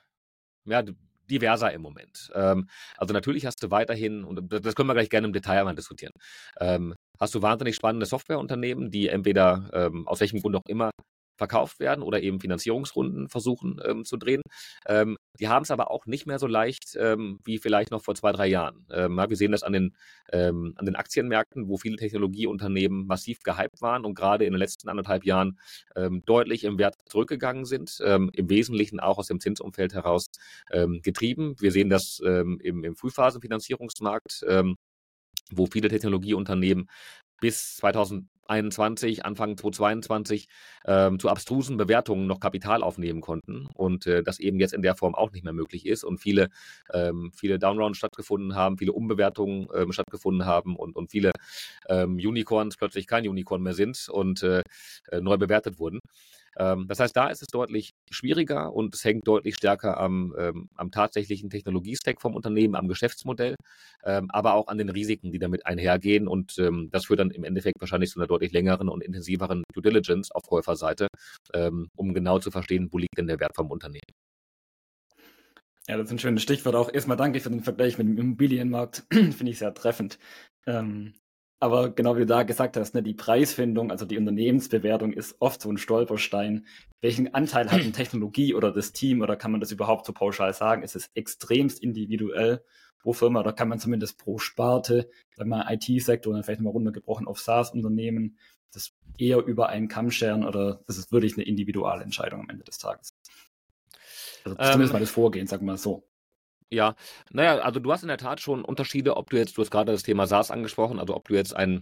[0.65, 0.83] ja,
[1.29, 2.31] diverser im Moment.
[2.33, 5.75] Ähm, also natürlich hast du weiterhin, und das können wir gleich gerne im Detail mal
[5.75, 6.13] diskutieren,
[6.59, 10.91] ähm, hast du wahnsinnig spannende Softwareunternehmen, die entweder ähm, aus welchem Grund auch immer
[11.35, 14.41] verkauft werden oder eben Finanzierungsrunden versuchen ähm, zu drehen.
[14.87, 18.15] Ähm, die haben es aber auch nicht mehr so leicht ähm, wie vielleicht noch vor
[18.15, 18.85] zwei, drei Jahren.
[18.91, 19.95] Ähm, ja, wir sehen das an den,
[20.31, 24.89] ähm, an den Aktienmärkten, wo viele Technologieunternehmen massiv gehypt waren und gerade in den letzten
[24.89, 25.59] anderthalb Jahren
[25.95, 30.27] ähm, deutlich im Wert zurückgegangen sind, im Wesentlichen auch aus dem Zinsumfeld heraus
[31.01, 31.55] getrieben.
[31.59, 34.43] Wir sehen das im, im Frühphasenfinanzierungsmarkt
[35.51, 36.89] wo viele Technologieunternehmen
[37.39, 40.47] bis 2021, Anfang 2022
[40.85, 44.95] ähm, zu abstrusen Bewertungen noch Kapital aufnehmen konnten und äh, das eben jetzt in der
[44.95, 46.49] Form auch nicht mehr möglich ist und viele,
[46.93, 51.31] ähm, viele Downrounds stattgefunden haben, viele Umbewertungen ähm, stattgefunden haben und, und viele
[51.89, 54.61] ähm, Unicorns plötzlich kein Unicorn mehr sind und äh,
[55.11, 55.99] äh neu bewertet wurden.
[56.57, 60.69] Ähm, das heißt, da ist es deutlich schwieriger und es hängt deutlich stärker am, ähm,
[60.75, 63.55] am tatsächlichen Technologiestack vom Unternehmen, am Geschäftsmodell,
[64.03, 66.27] ähm, aber auch an den Risiken, die damit einhergehen.
[66.27, 69.83] Und ähm, das führt dann im Endeffekt wahrscheinlich zu einer deutlich längeren und intensiveren Due
[69.83, 71.07] Diligence auf Käuferseite,
[71.53, 74.01] ähm, um genau zu verstehen, wo liegt denn der Wert vom Unternehmen.
[75.87, 76.91] Ja, das ist ein schönes Stichwort auch.
[76.91, 79.05] Erstmal danke für den Vergleich mit dem Immobilienmarkt.
[79.11, 80.17] Finde ich sehr treffend.
[80.65, 81.13] Ähm,
[81.59, 85.61] aber genau wie du da gesagt hast, ne, die Preisfindung, also die Unternehmensbewertung ist oft
[85.61, 86.65] so ein Stolperstein.
[87.01, 90.53] Welchen Anteil hat eine Technologie oder das Team oder kann man das überhaupt so pauschal
[90.53, 90.83] sagen?
[90.83, 92.63] Es ist extremst individuell
[92.99, 97.27] pro Firma oder kann man zumindest pro Sparte, sagen wir IT-Sektor und vielleicht mal runtergebrochen
[97.27, 98.37] auf SaaS-Unternehmen,
[98.73, 102.65] das eher über einen Kamm scheren oder das ist wirklich eine individuelle Entscheidung am Ende
[102.65, 103.15] des Tages.
[104.43, 106.07] Also zumindest ähm, mal das Vorgehen, sagen wir mal so.
[106.71, 106.95] Ja,
[107.31, 109.91] naja, also du hast in der Tat schon Unterschiede, ob du jetzt, du hast gerade
[109.91, 111.81] das Thema SaaS angesprochen, also ob du jetzt ein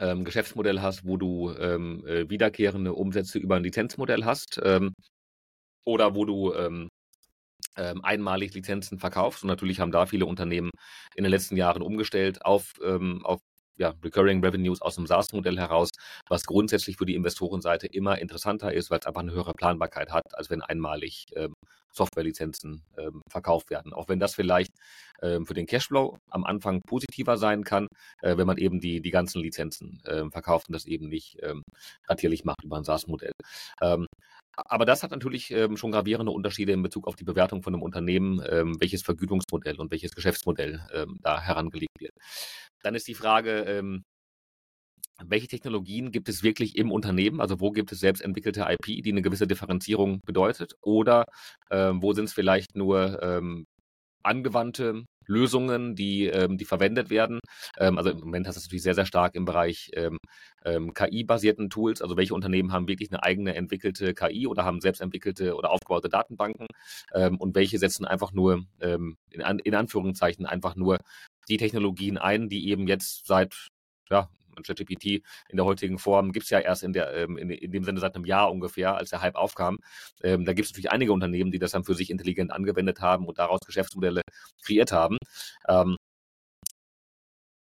[0.00, 4.94] ähm, Geschäftsmodell hast, wo du ähm, äh, wiederkehrende Umsätze über ein Lizenzmodell hast ähm,
[5.84, 6.88] oder wo du ähm,
[7.76, 9.44] ähm, einmalig Lizenzen verkaufst.
[9.44, 10.70] Und natürlich haben da viele Unternehmen
[11.16, 13.40] in den letzten Jahren umgestellt auf, ähm, auf
[13.78, 15.90] ja, Recurring Revenues aus dem SaaS-Modell heraus,
[16.28, 20.24] was grundsätzlich für die Investorenseite immer interessanter ist, weil es einfach eine höhere Planbarkeit hat,
[20.34, 21.54] als wenn einmalig ähm,
[21.92, 23.92] Softwarelizenzen ähm, verkauft werden.
[23.92, 24.72] Auch wenn das vielleicht
[25.22, 27.86] ähm, für den Cashflow am Anfang positiver sein kann,
[28.22, 31.62] äh, wenn man eben die, die ganzen Lizenzen ähm, verkauft und das eben nicht ähm,
[32.08, 33.32] ratierlich macht über ein SaaS-Modell.
[33.82, 34.06] Ähm,
[34.56, 37.82] aber das hat natürlich ähm, schon gravierende Unterschiede in Bezug auf die Bewertung von einem
[37.82, 42.12] Unternehmen, ähm, welches Vergütungsmodell und welches Geschäftsmodell ähm, da herangelegt wird.
[42.82, 44.02] Dann ist die Frage, ähm,
[45.26, 47.40] welche Technologien gibt es wirklich im Unternehmen?
[47.40, 50.74] Also wo gibt es selbst entwickelte IP, die eine gewisse Differenzierung bedeutet?
[50.82, 51.24] Oder
[51.70, 53.64] ähm, wo sind es vielleicht nur ähm,
[54.22, 57.38] angewandte Lösungen, die, ähm, die verwendet werden.
[57.78, 60.18] Ähm, also im Moment hast du es natürlich sehr, sehr stark im Bereich ähm,
[60.64, 62.02] ähm KI-basierten Tools.
[62.02, 66.08] Also welche Unternehmen haben wirklich eine eigene entwickelte KI oder haben selbst entwickelte oder aufgebaute
[66.08, 66.66] Datenbanken
[67.14, 70.98] ähm, und welche setzen einfach nur in, in Anführungszeichen einfach nur
[71.48, 73.68] die Technologien ein, die eben jetzt seit
[74.10, 74.28] ja,
[74.62, 77.84] ChatGPT in der heutigen Form gibt es ja erst in, der, ähm, in, in, dem
[77.84, 79.78] Sinne seit einem Jahr ungefähr, als der Hype aufkam.
[80.22, 83.26] Ähm, da gibt es natürlich einige Unternehmen, die das dann für sich intelligent angewendet haben
[83.26, 84.22] und daraus Geschäftsmodelle
[84.62, 85.16] kreiert haben.
[85.68, 85.96] Ähm,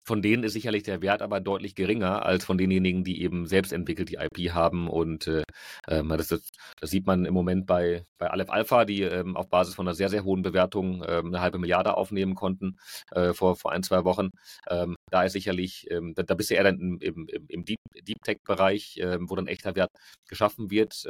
[0.03, 3.71] von denen ist sicherlich der Wert aber deutlich geringer als von denjenigen, die eben selbst
[3.71, 4.89] entwickelt die IP haben.
[4.89, 5.43] Und äh,
[5.87, 9.49] ähm, das, das, das, sieht man im Moment bei, bei Aleph Alpha, die ähm, auf
[9.49, 12.77] Basis von einer sehr, sehr hohen Bewertung ähm, eine halbe Milliarde aufnehmen konnten
[13.11, 14.29] äh, vor, vor ein, zwei Wochen.
[14.69, 17.79] Ähm, da ist sicherlich, ähm, da, da bist du eher dann im, im, im Deep,
[18.01, 19.91] Deep Tech-Bereich, ähm, wo dann echter Wert
[20.27, 21.05] geschaffen wird.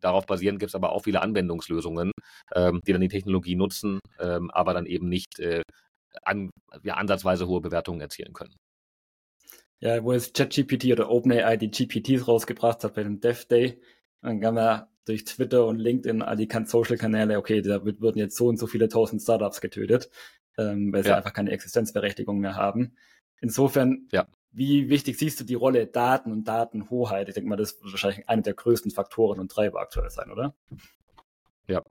[0.00, 2.10] darauf basierend gibt es aber auch viele Anwendungslösungen,
[2.54, 5.62] die dann die Technologie nutzen, aber dann eben nicht äh,
[6.22, 6.50] an,
[6.82, 8.54] ja, ansatzweise hohe Bewertungen erzielen können.
[9.80, 13.80] Ja, wo jetzt ChatGPT oder OpenAI die GPTs rausgebracht hat bei dem Dev Day,
[14.22, 18.48] dann kann man durch Twitter und LinkedIn, all die Social-Kanäle, okay, da würden jetzt so
[18.48, 20.10] und so viele tausend Startups getötet,
[20.56, 21.16] ähm, weil sie ja.
[21.16, 22.96] einfach keine Existenzberechtigung mehr haben.
[23.40, 24.26] Insofern, ja.
[24.52, 27.28] wie wichtig siehst du die Rolle Daten und Datenhoheit?
[27.28, 30.54] Ich denke mal, das wird wahrscheinlich einer der größten Faktoren und Treiber aktuell sein, oder?
[31.66, 31.82] Ja.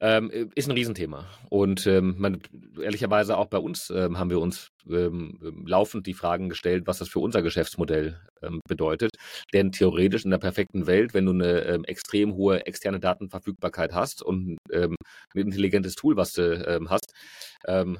[0.00, 1.24] Ähm, äh, ist ein Riesenthema.
[1.48, 2.42] Und ähm, man,
[2.80, 6.98] ehrlicherweise auch bei uns ähm, haben wir uns ähm, ähm, laufend die Fragen gestellt, was
[6.98, 9.12] das für unser Geschäftsmodell ähm, bedeutet.
[9.54, 14.58] Denn theoretisch in der perfekten Welt, wenn du eine extrem hohe externe Datenverfügbarkeit hast und
[14.72, 14.94] ein
[15.34, 17.12] intelligentes Tool, was du hast,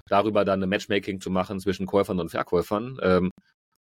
[0.08, 2.98] darüber dann ein Matchmaking zu machen zwischen Käufern und Verkäufern,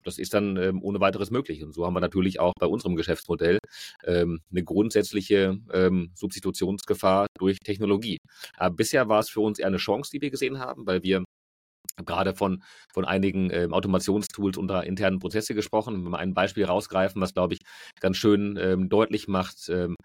[0.05, 1.63] das ist dann ähm, ohne weiteres möglich.
[1.63, 3.59] Und so haben wir natürlich auch bei unserem Geschäftsmodell
[4.05, 8.19] ähm, eine grundsätzliche ähm, Substitutionsgefahr durch Technologie.
[8.57, 11.25] Aber bisher war es für uns eher eine Chance, die wir gesehen haben, weil wir
[12.05, 16.05] gerade von, von einigen ähm, Automationstools unter internen Prozesse gesprochen.
[16.05, 17.61] Wenn wir ein Beispiel rausgreifen, was, glaube ich,
[18.01, 19.97] ganz schön ähm, deutlich macht, ähm,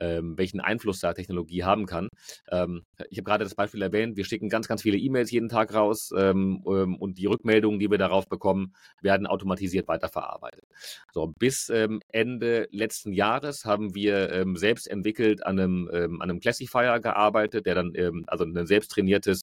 [0.00, 2.08] ähm, welchen Einfluss da Technologie haben kann.
[2.50, 5.74] Ähm, ich habe gerade das Beispiel erwähnt, wir schicken ganz, ganz viele E-Mails jeden Tag
[5.74, 10.64] raus ähm, ähm und die Rückmeldungen, die wir darauf bekommen, werden automatisiert weiterverarbeitet.
[11.12, 11.70] So, bis
[12.08, 17.92] Ende letzten Jahres haben wir selbst entwickelt an einem, an einem Classifier gearbeitet, der dann,
[18.26, 19.42] also ein selbst trainiertes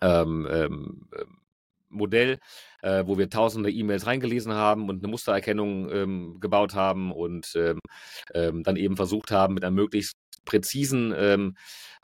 [0.00, 1.08] ähm, ähm,
[1.90, 2.38] Modell,
[2.82, 7.80] äh, wo wir tausende E-Mails reingelesen haben und eine Mustererkennung ähm, gebaut haben und ähm,
[8.34, 11.56] ähm, dann eben versucht haben, mit einer möglichst präzisen ähm,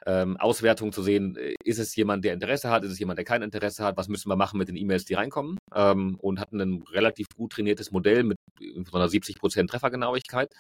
[0.07, 3.25] ähm, Auswertung zu sehen, äh, ist es jemand, der Interesse hat, ist es jemand, der
[3.25, 6.61] kein Interesse hat, was müssen wir machen mit den E-Mails, die reinkommen ähm, und hatten
[6.61, 10.55] ein relativ gut trainiertes Modell mit so einer 70% Treffergenauigkeit.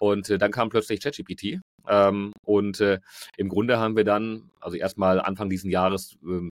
[0.00, 2.98] Und äh, dann kam plötzlich ChatGPT ähm, und äh,
[3.36, 6.48] im Grunde haben wir dann, also erstmal Anfang diesen Jahres, ähm,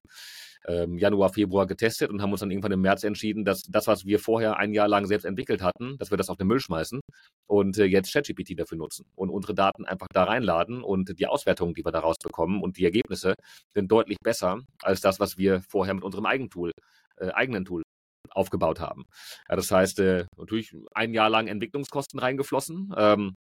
[0.68, 4.06] ähm, Januar, Februar getestet und haben uns dann irgendwann im März entschieden, dass das, was
[4.06, 7.02] wir vorher ein Jahr lang selbst entwickelt hatten, dass wir das auf den Müll schmeißen
[7.48, 11.74] und äh, jetzt ChatGPT dafür nutzen und unsere Daten einfach da reinladen und die Auswertungen,
[11.74, 13.36] die wir daraus bekommen und die Ergebnisse
[13.74, 16.72] sind deutlich besser als das, was wir vorher mit unserem eigenen Tool,
[17.18, 17.84] äh, eigenen Tool
[18.32, 19.06] aufgebaut haben.
[19.50, 22.94] Ja, das heißt, äh, natürlich ein Jahr lang Entwicklungskosten reingeflossen.
[22.98, 23.36] Ähm,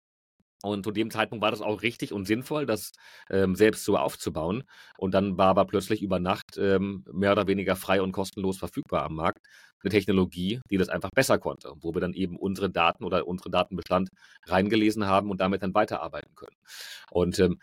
[0.63, 2.93] und zu dem Zeitpunkt war das auch richtig und sinnvoll, das
[3.31, 4.65] ähm, selbst so aufzubauen.
[4.97, 9.03] Und dann war aber plötzlich über Nacht ähm, mehr oder weniger frei und kostenlos verfügbar
[9.05, 9.41] am Markt
[9.85, 13.53] eine Technologie, die das einfach besser konnte, wo wir dann eben unsere Daten oder unseren
[13.53, 14.09] Datenbestand
[14.47, 16.57] reingelesen haben und damit dann weiterarbeiten können.
[17.11, 17.61] Und ähm,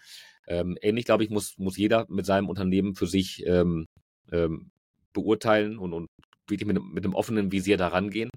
[0.48, 3.86] ähm, ähnlich, glaube ich, muss, muss jeder mit seinem Unternehmen für sich ähm,
[4.32, 4.72] ähm,
[5.14, 6.08] beurteilen und, und
[6.52, 8.30] wirklich mit, mit einem offenen Visier da rangehen.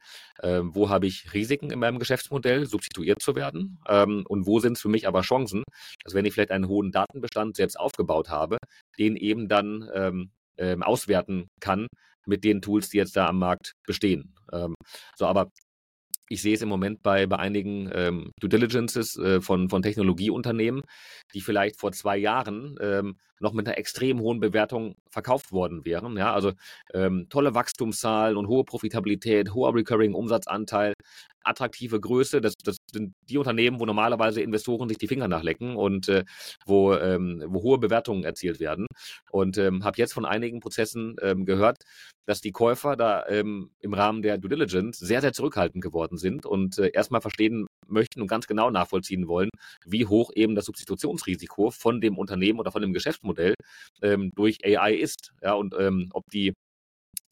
[0.43, 3.79] Ähm, wo habe ich Risiken in meinem Geschäftsmodell, substituiert zu werden?
[3.89, 5.63] Ähm, und wo sind es für mich aber Chancen,
[6.05, 8.57] dass wenn ich vielleicht einen hohen Datenbestand selbst aufgebaut habe,
[8.99, 11.89] den eben dann ähm, ähm auswerten kann
[12.27, 14.35] mit den Tools, die jetzt da am Markt bestehen.
[14.53, 14.75] Ähm,
[15.17, 15.51] so, aber
[16.29, 20.83] ich sehe es im Moment bei, bei einigen ähm, Due Diligences äh, von, von Technologieunternehmen,
[21.35, 26.17] die vielleicht vor zwei Jahren ähm, noch mit einer extrem hohen Bewertung verkauft worden wären.
[26.17, 26.53] Ja, also
[26.93, 30.95] ähm, tolle Wachstumszahlen und hohe Profitabilität, hoher Recurring-Umsatzanteil,
[31.45, 32.41] attraktive Größe.
[32.41, 36.25] Das, das sind die Unternehmen, wo normalerweise Investoren sich die Finger nachlecken und äh,
[36.67, 38.87] wo, ähm, wo hohe Bewertungen erzielt werden.
[39.31, 41.79] Und ähm, habe jetzt von einigen Prozessen ähm, gehört,
[42.27, 46.47] dass die Käufer da ähm, im Rahmen der Due Diligence sehr, sehr zurückhaltend geworden sind
[46.47, 49.51] und äh, erstmal verstehen möchten und ganz genau nachvollziehen wollen,
[49.85, 53.55] wie hoch eben das Substitutionsrisiko von dem Unternehmen oder von dem Geschäftsmodell
[54.03, 55.33] ähm, durch AI ist.
[55.43, 56.55] Ja, und ähm, ob die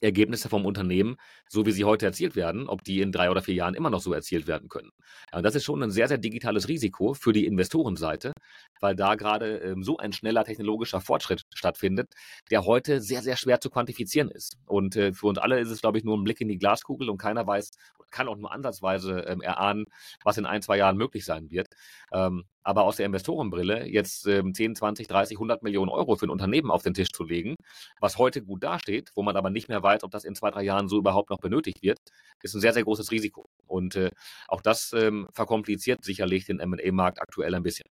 [0.00, 1.14] Ergebnisse vom Unternehmen,
[1.48, 4.00] so wie sie heute erzielt werden, ob die in drei oder vier Jahren immer noch
[4.00, 4.90] so erzielt werden können.
[5.33, 8.33] Ja, das ist schon ein sehr, sehr digitales Risiko für die Investorenseite,
[8.81, 12.12] weil da gerade ähm, so ein schneller technologischer Fortschritt stattfindet,
[12.50, 14.57] der heute sehr, sehr schwer zu quantifizieren ist.
[14.66, 17.09] Und äh, für uns alle ist es, glaube ich, nur ein Blick in die Glaskugel
[17.09, 17.70] und keiner weiß,
[18.11, 19.87] kann auch nur ansatzweise ähm, erahnen,
[20.24, 21.68] was in ein, zwei Jahren möglich sein wird.
[22.12, 26.31] Ähm, aber aus der Investorenbrille jetzt ähm, 10, 20, 30, 100 Millionen Euro für ein
[26.31, 27.57] Unternehmen auf den Tisch zu legen,
[28.01, 30.62] was heute gut dasteht, wo man aber nicht mehr weiß, ob das in zwei, drei
[30.62, 31.98] Jahren so überhaupt noch benötigt wird,
[32.42, 33.48] ist ein sehr, sehr großes Risiko.
[33.66, 34.11] Und äh,
[34.48, 37.87] auch das ähm, verkompliziert sicherlich den M&A-Markt aktuell ein bisschen.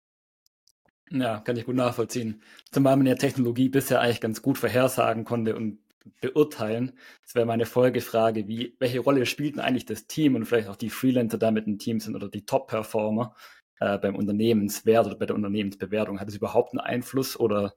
[1.10, 2.42] Ja, kann ich gut nachvollziehen.
[2.72, 5.78] Zumal man ja Technologie bisher eigentlich ganz gut vorhersagen konnte und
[6.20, 6.92] beurteilen.
[7.22, 10.76] Das wäre meine Folgefrage, wie, welche Rolle spielt denn eigentlich das Team und vielleicht auch
[10.76, 13.34] die Freelancer da mit dem Team sind oder die Top-Performer
[13.80, 16.20] äh, beim Unternehmenswert oder bei der Unternehmensbewertung?
[16.20, 17.74] Hat es überhaupt einen Einfluss oder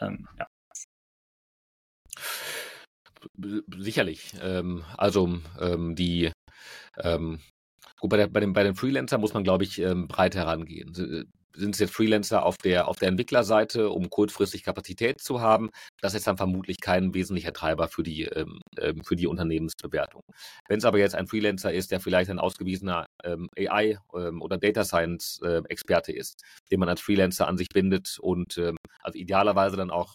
[0.00, 0.46] ähm, ja?
[3.76, 4.34] Sicherlich.
[4.42, 6.30] Ähm, also ähm, die
[6.98, 7.40] ähm,
[7.98, 10.94] gut, bei, der, bei, den, bei den Freelancern muss man, glaube ich, ähm, breit herangehen
[11.54, 15.70] sind es jetzt Freelancer auf der, auf der Entwicklerseite, um kurzfristig Kapazität zu haben.
[16.00, 20.22] Das ist dann vermutlich kein wesentlicher Treiber für die, ähm, ähm für die Unternehmensbewertung.
[20.68, 24.58] Wenn es aber jetzt ein Freelancer ist, der vielleicht ein ausgewiesener ähm, AI- ähm, oder
[24.58, 29.76] Data Science-Experte äh, ist, den man als Freelancer an sich bindet und ähm, also idealerweise
[29.76, 30.14] dann auch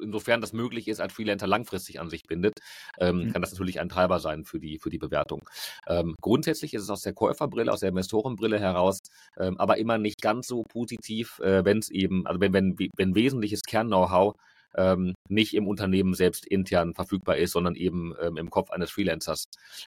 [0.00, 2.54] insofern das möglich ist, als Freelancer langfristig an sich bindet,
[2.98, 3.32] ähm, mhm.
[3.32, 5.48] kann das natürlich ein Treiber sein für die, für die Bewertung.
[5.86, 9.00] Ähm, grundsätzlich ist es aus der Käuferbrille, aus der Investorenbrille heraus,
[9.38, 13.14] ähm, aber immer nicht ganz so positiv, äh, wenn es eben, also wenn, wenn, wenn
[13.14, 14.34] wesentliches Kern-Know-how
[14.76, 19.44] ähm, nicht im Unternehmen selbst intern verfügbar ist, sondern eben ähm, im Kopf eines Freelancers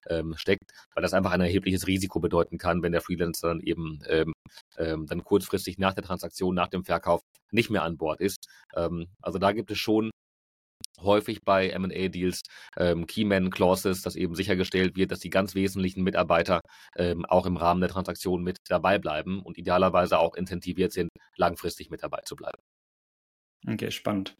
[0.10, 4.02] ähm, steckt, weil das einfach ein erhebliches Risiko bedeuten kann, wenn der Freelancer dann eben
[4.08, 4.34] ähm,
[4.78, 7.22] ähm, dann kurzfristig nach der Transaktion, nach dem Verkauf
[7.52, 8.48] nicht mehr an Bord ist.
[8.76, 10.12] Ähm, also da gibt es schon
[11.02, 12.42] häufig bei M&A-Deals
[12.78, 16.62] ähm, Keyman-Clauses, dass eben sichergestellt wird, dass die ganz wesentlichen Mitarbeiter
[16.96, 21.90] ähm, auch im Rahmen der Transaktion mit dabei bleiben und idealerweise auch incentiviert sind, langfristig
[21.90, 22.62] mit dabei zu bleiben.
[23.68, 24.36] Okay, spannend.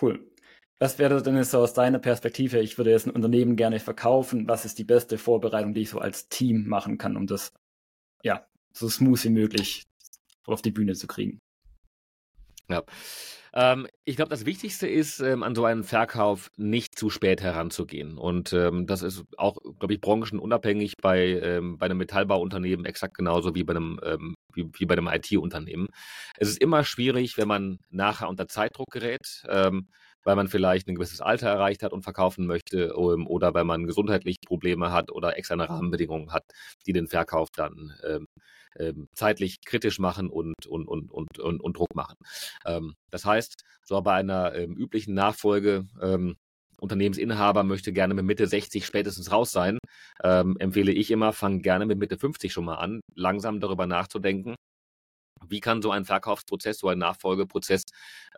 [0.00, 0.30] Cool.
[0.78, 2.58] Was wäre denn so aus deiner Perspektive?
[2.60, 4.48] Ich würde jetzt ein Unternehmen gerne verkaufen.
[4.48, 7.52] Was ist die beste Vorbereitung, die ich so als Team machen kann, um das
[8.22, 9.84] ja so smooth wie möglich
[10.46, 11.40] auf die Bühne zu kriegen?
[12.68, 12.82] Ja.
[13.52, 18.18] Ähm, ich glaube, das Wichtigste ist, ähm, an so einen Verkauf nicht zu spät heranzugehen.
[18.18, 23.54] Und ähm, das ist auch, glaube ich, branchenunabhängig bei, ähm, bei einem Metallbauunternehmen exakt genauso
[23.54, 25.88] wie bei einem, ähm, wie, wie, bei einem IT-Unternehmen.
[26.36, 29.44] Es ist immer schwierig, wenn man nachher unter Zeitdruck gerät.
[30.24, 33.86] Ähm, weil man vielleicht ein gewisses Alter erreicht hat und verkaufen möchte oder weil man
[33.86, 36.44] gesundheitlich Probleme hat oder externe Rahmenbedingungen hat,
[36.86, 38.26] die den Verkauf dann ähm,
[38.78, 42.16] ähm, zeitlich kritisch machen und, und, und, und, und, und Druck machen.
[42.66, 46.36] Ähm, das heißt, so bei einer ähm, üblichen Nachfolge, ähm,
[46.80, 49.78] Unternehmensinhaber möchte gerne mit Mitte 60 spätestens raus sein,
[50.24, 54.56] ähm, empfehle ich immer, fang gerne mit Mitte 50 schon mal an, langsam darüber nachzudenken,
[55.48, 57.84] wie kann so ein Verkaufsprozess, so ein Nachfolgeprozess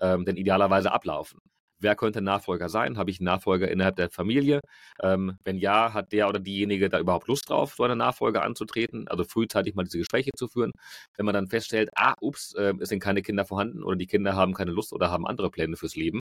[0.00, 1.38] ähm, denn idealerweise ablaufen?
[1.78, 2.98] Wer könnte Nachfolger sein?
[2.98, 4.60] Habe ich einen Nachfolger innerhalb der Familie?
[5.02, 9.08] Ähm, wenn ja, hat der oder diejenige da überhaupt Lust drauf, so eine Nachfolge anzutreten?
[9.08, 10.72] Also frühzeitig mal diese Gespräche zu führen.
[11.16, 14.34] Wenn man dann feststellt, ah, ups, äh, es sind keine Kinder vorhanden oder die Kinder
[14.34, 16.20] haben keine Lust oder haben andere Pläne fürs Leben.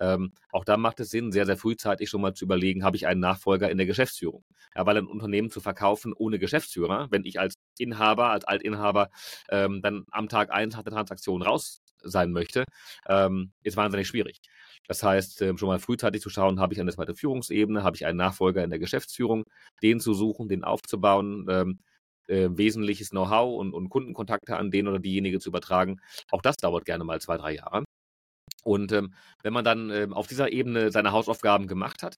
[0.00, 3.06] Ähm, auch da macht es Sinn, sehr, sehr frühzeitig schon mal zu überlegen, habe ich
[3.06, 4.44] einen Nachfolger in der Geschäftsführung?
[4.74, 9.08] Ja, weil ein Unternehmen zu verkaufen ohne Geschäftsführer, wenn ich als Inhaber, als Altinhaber
[9.50, 12.64] ähm, dann am Tag eins nach der Transaktion raus sein möchte,
[13.08, 14.40] ähm, ist wahnsinnig schwierig.
[14.88, 18.06] Das heißt, ähm, schon mal frühzeitig zu schauen, habe ich eine zweite Führungsebene, habe ich
[18.06, 19.44] einen Nachfolger in der Geschäftsführung,
[19.82, 21.80] den zu suchen, den aufzubauen, ähm,
[22.28, 26.00] äh, wesentliches Know-how und, und, Kundenkontakte an den oder diejenige zu übertragen.
[26.30, 27.84] Auch das dauert gerne mal zwei, drei Jahre.
[28.64, 32.16] Und ähm, wenn man dann ähm, auf dieser Ebene seine Hausaufgaben gemacht hat,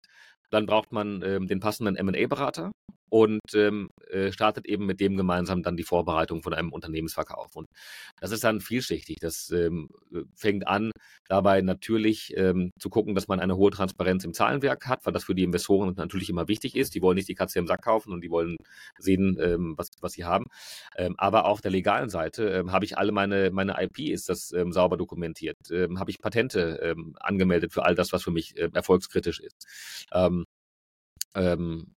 [0.51, 2.73] dann braucht man ähm, den passenden MA-Berater
[3.11, 7.57] und ähm, äh, startet eben mit dem gemeinsam dann die Vorbereitung von einem Unternehmensverkauf.
[7.57, 7.67] Und
[8.21, 9.19] das ist dann vielschichtig.
[9.21, 9.89] Das ähm,
[10.35, 10.91] fängt an,
[11.29, 15.25] dabei natürlich ähm, zu gucken, dass man eine hohe Transparenz im Zahlenwerk hat, weil das
[15.25, 16.95] für die Investoren natürlich immer wichtig ist.
[16.95, 18.57] Die wollen nicht die Katze im Sack kaufen und die wollen
[18.99, 20.45] sehen, ähm, was, was sie haben.
[20.97, 24.53] Ähm, aber auf der legalen Seite ähm, habe ich alle meine, meine IP, ist das
[24.53, 25.57] ähm, sauber dokumentiert.
[25.71, 29.67] Ähm, habe ich Patente ähm, angemeldet für all das, was für mich äh, erfolgskritisch ist.
[30.13, 30.45] Ähm,
[31.35, 31.95] ähm,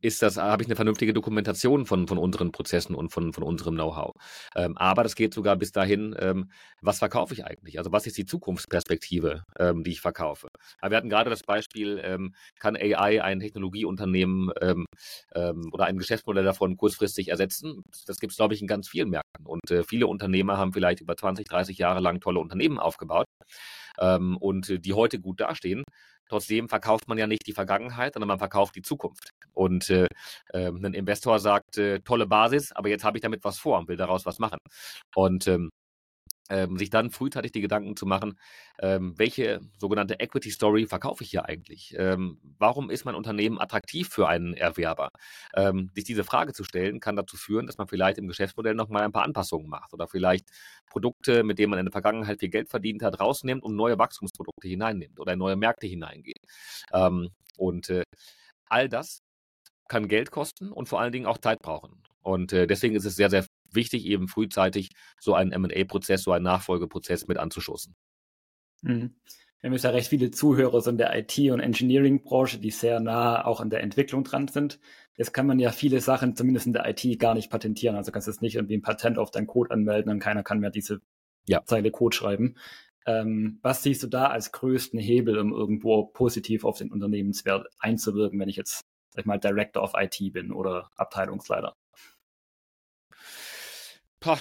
[0.00, 3.74] ist das, habe ich eine vernünftige Dokumentation von, von unseren Prozessen und von, von unserem
[3.74, 4.12] Know-how.
[4.54, 7.78] Ähm, aber das geht sogar bis dahin, ähm, was verkaufe ich eigentlich?
[7.78, 10.48] Also was ist die Zukunftsperspektive, ähm, die ich verkaufe?
[10.80, 14.86] Aber wir hatten gerade das Beispiel, ähm, kann AI ein Technologieunternehmen ähm,
[15.34, 17.82] ähm, oder ein Geschäftsmodell davon kurzfristig ersetzen?
[18.06, 19.25] Das gibt es, glaube ich, in ganz vielen Märkten.
[19.44, 23.26] Und äh, viele Unternehmer haben vielleicht über 20, 30 Jahre lang tolle Unternehmen aufgebaut
[23.98, 25.82] und die heute gut dastehen.
[26.28, 29.30] Trotzdem verkauft man ja nicht die Vergangenheit, sondern man verkauft die Zukunft.
[29.52, 30.06] Und äh,
[30.52, 33.88] äh, ein Investor sagt, äh, tolle Basis, aber jetzt habe ich damit was vor und
[33.88, 34.58] will daraus was machen.
[35.14, 35.70] Und ähm,
[36.50, 38.38] ähm, sich dann frühzeitig die Gedanken zu machen,
[38.78, 41.94] ähm, welche sogenannte Equity Story verkaufe ich hier eigentlich?
[41.98, 45.10] Ähm, warum ist mein Unternehmen attraktiv für einen Erwerber?
[45.54, 49.02] Ähm, sich diese Frage zu stellen, kann dazu führen, dass man vielleicht im Geschäftsmodell nochmal
[49.02, 50.48] ein paar Anpassungen macht oder vielleicht
[50.88, 54.68] Produkte, mit denen man in der Vergangenheit viel Geld verdient hat, rausnimmt und neue Wachstumsprodukte
[54.68, 56.38] hineinnimmt oder in neue Märkte hineingeht.
[56.92, 58.02] Ähm, und äh,
[58.68, 59.20] all das
[59.88, 62.02] kann Geld kosten und vor allen Dingen auch Zeit brauchen.
[62.22, 66.44] Und äh, deswegen ist es sehr, sehr wichtig, eben frühzeitig so einen MA-Prozess, so einen
[66.44, 67.94] Nachfolgeprozess mit anzustoßen.
[68.82, 69.14] Mhm.
[69.60, 73.44] Wir haben ja recht viele Zuhörer so in der IT- und Engineering-Branche, die sehr nah
[73.44, 74.78] auch an der Entwicklung dran sind.
[75.16, 77.96] Jetzt kann man ja viele Sachen, zumindest in der IT, gar nicht patentieren.
[77.96, 80.60] Also kannst du jetzt nicht irgendwie ein Patent auf deinen Code anmelden und keiner kann
[80.60, 81.00] mehr diese
[81.46, 81.64] ja.
[81.64, 82.56] Zeile Code schreiben.
[83.06, 88.38] Ähm, was siehst du da als größten Hebel, um irgendwo positiv auf den Unternehmenswert einzuwirken,
[88.38, 91.74] wenn ich jetzt, sag ich mal, Director of IT bin oder Abteilungsleiter?
[94.20, 94.38] Pah,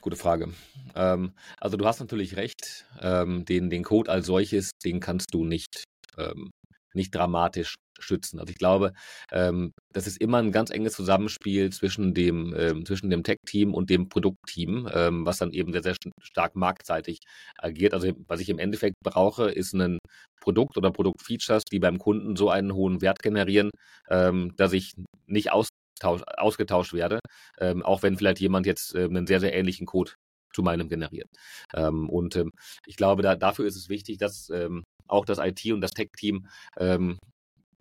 [0.00, 0.52] gute Frage.
[0.94, 5.44] Ähm, also du hast natürlich recht, ähm, den, den Code als solches, den kannst du
[5.44, 5.84] nicht
[6.16, 6.50] ähm,
[6.94, 8.38] nicht dramatisch schützen.
[8.40, 8.92] Also ich glaube,
[9.32, 13.90] ähm, das ist immer ein ganz enges Zusammenspiel zwischen dem, ähm, zwischen dem Tech-Team und
[13.90, 17.20] dem Produktteam, ähm, was dann eben sehr, sehr stark marktseitig
[17.58, 17.94] agiert.
[17.94, 19.98] Also was ich im Endeffekt brauche, ist ein
[20.40, 23.70] Produkt oder Produktfeatures, die beim Kunden so einen hohen Wert generieren,
[24.06, 24.92] dass ich
[25.26, 25.70] nicht austausch,
[26.04, 27.20] ausgetauscht werde,
[27.58, 30.12] ähm, auch wenn vielleicht jemand jetzt äh, einen sehr, sehr ähnlichen Code
[30.52, 31.28] zu meinem generiert.
[31.74, 32.50] Ähm, und ähm,
[32.86, 36.46] ich glaube, da, dafür ist es wichtig, dass ähm, auch das IT und das Tech-Team
[36.78, 37.18] ähm,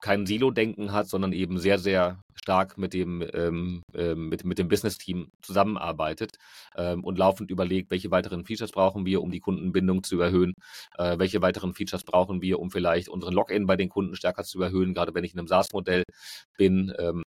[0.02, 4.68] kein Silo-Denken hat, sondern eben sehr, sehr stark mit dem, ähm, ähm, mit, mit dem
[4.68, 6.36] Business-Team zusammenarbeitet
[6.76, 10.54] ähm, und laufend überlegt, welche weiteren Features brauchen wir, um die Kundenbindung zu erhöhen,
[10.98, 14.62] äh, welche weiteren Features brauchen wir, um vielleicht unseren Login bei den Kunden stärker zu
[14.62, 16.04] erhöhen, gerade wenn ich in einem SaaS-Modell
[16.58, 16.94] bin.
[17.00, 17.24] Ähm,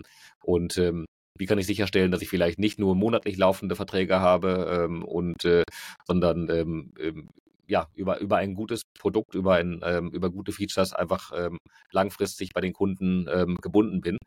[0.43, 1.05] und ähm,
[1.37, 5.43] wie kann ich sicherstellen, dass ich vielleicht nicht nur monatlich laufende Verträge habe ähm, und
[5.45, 5.63] äh,
[6.05, 7.29] sondern ähm, ähm,
[7.67, 11.57] ja, über, über ein gutes Produkt, über, ein, ähm, über gute Features einfach ähm,
[11.91, 14.17] langfristig bei den Kunden ähm, gebunden bin.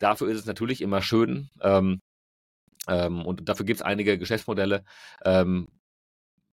[0.00, 2.00] Dafür ist es natürlich immer schön, ähm,
[2.88, 4.84] ähm, und dafür gibt es einige Geschäftsmodelle,
[5.24, 5.68] ähm,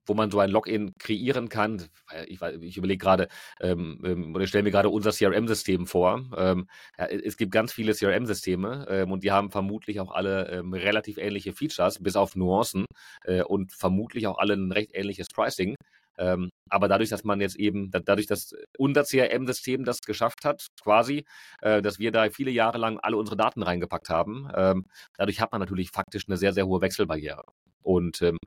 [0.06, 1.88] wo man so ein Login kreieren kann.
[2.26, 3.28] Ich, ich überlege gerade,
[3.60, 6.22] ähm, ähm, oder stelle mir gerade unser CRM-System vor.
[6.36, 10.74] Ähm, ja, es gibt ganz viele CRM-Systeme ähm, und die haben vermutlich auch alle ähm,
[10.74, 12.84] relativ ähnliche Features, bis auf Nuancen
[13.24, 15.74] äh, und vermutlich auch alle ein recht ähnliches Pricing.
[16.18, 21.24] Ähm, aber dadurch, dass man jetzt eben, dadurch, dass unser CRM-System das geschafft hat, quasi,
[21.60, 25.52] äh, dass wir da viele Jahre lang alle unsere Daten reingepackt haben, ähm, dadurch hat
[25.52, 27.44] man natürlich faktisch eine sehr, sehr hohe Wechselbarriere.
[27.82, 28.38] Und ähm,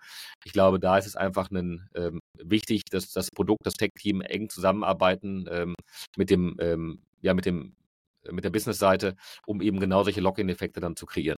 [0.46, 4.50] ich glaube, da ist es einfach ein, ähm, wichtig, dass das Produkt, das Tech-Team eng
[4.50, 5.76] zusammenarbeiten ähm,
[6.18, 7.76] mit dem, ähm, ja, mit dem,
[8.32, 11.38] mit der Business-Seite, um eben genau solche Login-Effekte dann zu kreieren.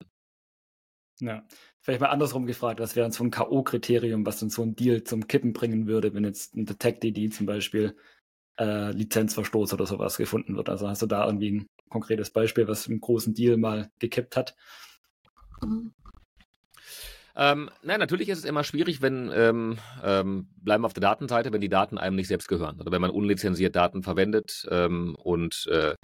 [1.21, 1.43] Ja,
[1.81, 5.27] vielleicht mal andersrum gefragt, was wäre so ein K.O.-Kriterium, was dann so ein Deal zum
[5.27, 7.95] Kippen bringen würde, wenn jetzt ein Detect-DD zum Beispiel
[8.59, 10.69] äh, Lizenzverstoß oder sowas gefunden wird.
[10.69, 14.55] Also hast du da irgendwie ein konkretes Beispiel, was einen großen Deal mal gekippt hat?
[17.35, 21.53] Ähm, nein, natürlich ist es immer schwierig, wenn, ähm, ähm, bleiben wir auf der Datenseite,
[21.53, 22.79] wenn die Daten einem nicht selbst gehören.
[22.79, 25.95] Oder wenn man unlizenziert Daten verwendet ähm, und äh,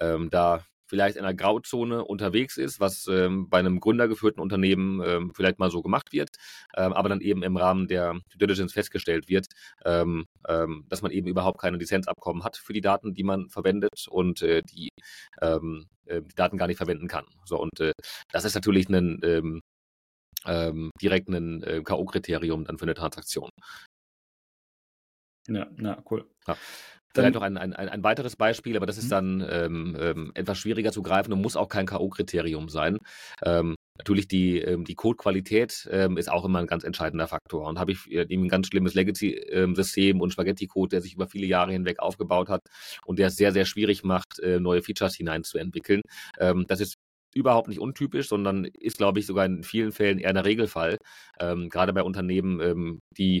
[0.00, 5.32] ähm, da vielleicht in einer Grauzone unterwegs ist, was ähm, bei einem gründergeführten Unternehmen ähm,
[5.34, 6.36] vielleicht mal so gemacht wird,
[6.76, 9.46] ähm, aber dann eben im Rahmen der Due Diligence festgestellt wird,
[9.86, 14.06] ähm, ähm, dass man eben überhaupt keine Lizenzabkommen hat für die Daten, die man verwendet
[14.10, 14.90] und äh, die,
[15.40, 17.24] ähm, äh, die Daten gar nicht verwenden kann.
[17.46, 17.92] So und äh,
[18.30, 19.62] das ist natürlich ein
[21.00, 23.48] direkt ein äh, K.O.-Kriterium dann für eine Transaktion.
[25.48, 26.28] Ja, ja, cool.
[26.46, 26.56] Ja.
[27.14, 29.10] Vielleicht noch ein, ein, ein weiteres Beispiel, aber das ist mhm.
[29.10, 32.98] dann ähm, ähm, etwas schwieriger zu greifen und muss auch kein K.O.-Kriterium sein.
[33.44, 37.68] Ähm, natürlich die, ähm, die Codequalität ähm, ist auch immer ein ganz entscheidender Faktor.
[37.68, 41.72] Und habe ich äh, ein ganz schlimmes Legacy-System und Spaghetti-Code, der sich über viele Jahre
[41.72, 42.62] hinweg aufgebaut hat
[43.04, 46.00] und der es sehr, sehr schwierig macht, äh, neue Features hineinzuentwickeln.
[46.38, 46.96] Ähm, das ist
[47.34, 50.98] überhaupt nicht untypisch, sondern ist, glaube ich, sogar in vielen Fällen eher der Regelfall.
[51.40, 53.40] Ähm, gerade bei Unternehmen, ähm, die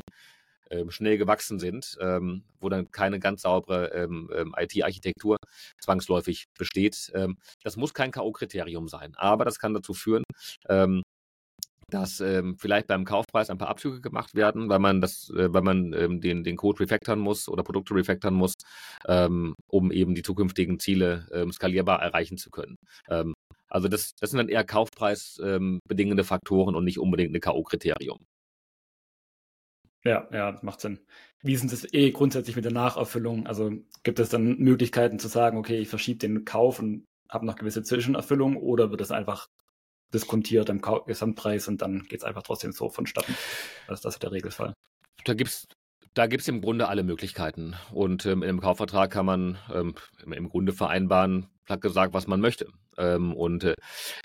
[0.88, 5.36] schnell gewachsen sind, ähm, wo dann keine ganz saubere ähm, ähm IT-Architektur
[5.80, 7.10] zwangsläufig besteht.
[7.14, 10.24] Ähm, das muss kein K.O.-Kriterium sein, aber das kann dazu führen,
[10.68, 11.02] ähm,
[11.88, 15.62] dass ähm, vielleicht beim Kaufpreis ein paar Abzüge gemacht werden, weil man das, äh, weil
[15.62, 18.54] man ähm, den, den Code refactoren muss oder Produkte refactoren muss,
[19.06, 22.76] ähm, um eben die zukünftigen Ziele skalierbar erreichen zu können.
[23.68, 28.18] also das, das sind dann eher kaufpreisbedingende Faktoren und nicht unbedingt ein K.O.-Kriterium.
[30.04, 30.98] Ja, ja, das macht Sinn.
[31.42, 33.46] Wie ist das eh grundsätzlich mit der Nacherfüllung?
[33.46, 37.56] Also gibt es dann Möglichkeiten zu sagen, okay, ich verschiebe den Kauf und habe noch
[37.56, 39.48] gewisse Zwischenerfüllung oder wird es einfach
[40.12, 43.34] diskontiert im Gesamtpreis und dann geht es einfach trotzdem so vonstatten?
[43.86, 44.74] Das ist das der Regelfall.
[45.24, 45.66] Da gibt es
[46.14, 47.74] da gibt's im Grunde alle Möglichkeiten.
[47.92, 49.94] Und ähm, im Kaufvertrag kann man ähm,
[50.24, 52.66] im Grunde vereinbaren, platt gesagt, was man möchte.
[52.98, 53.74] Ähm, und äh,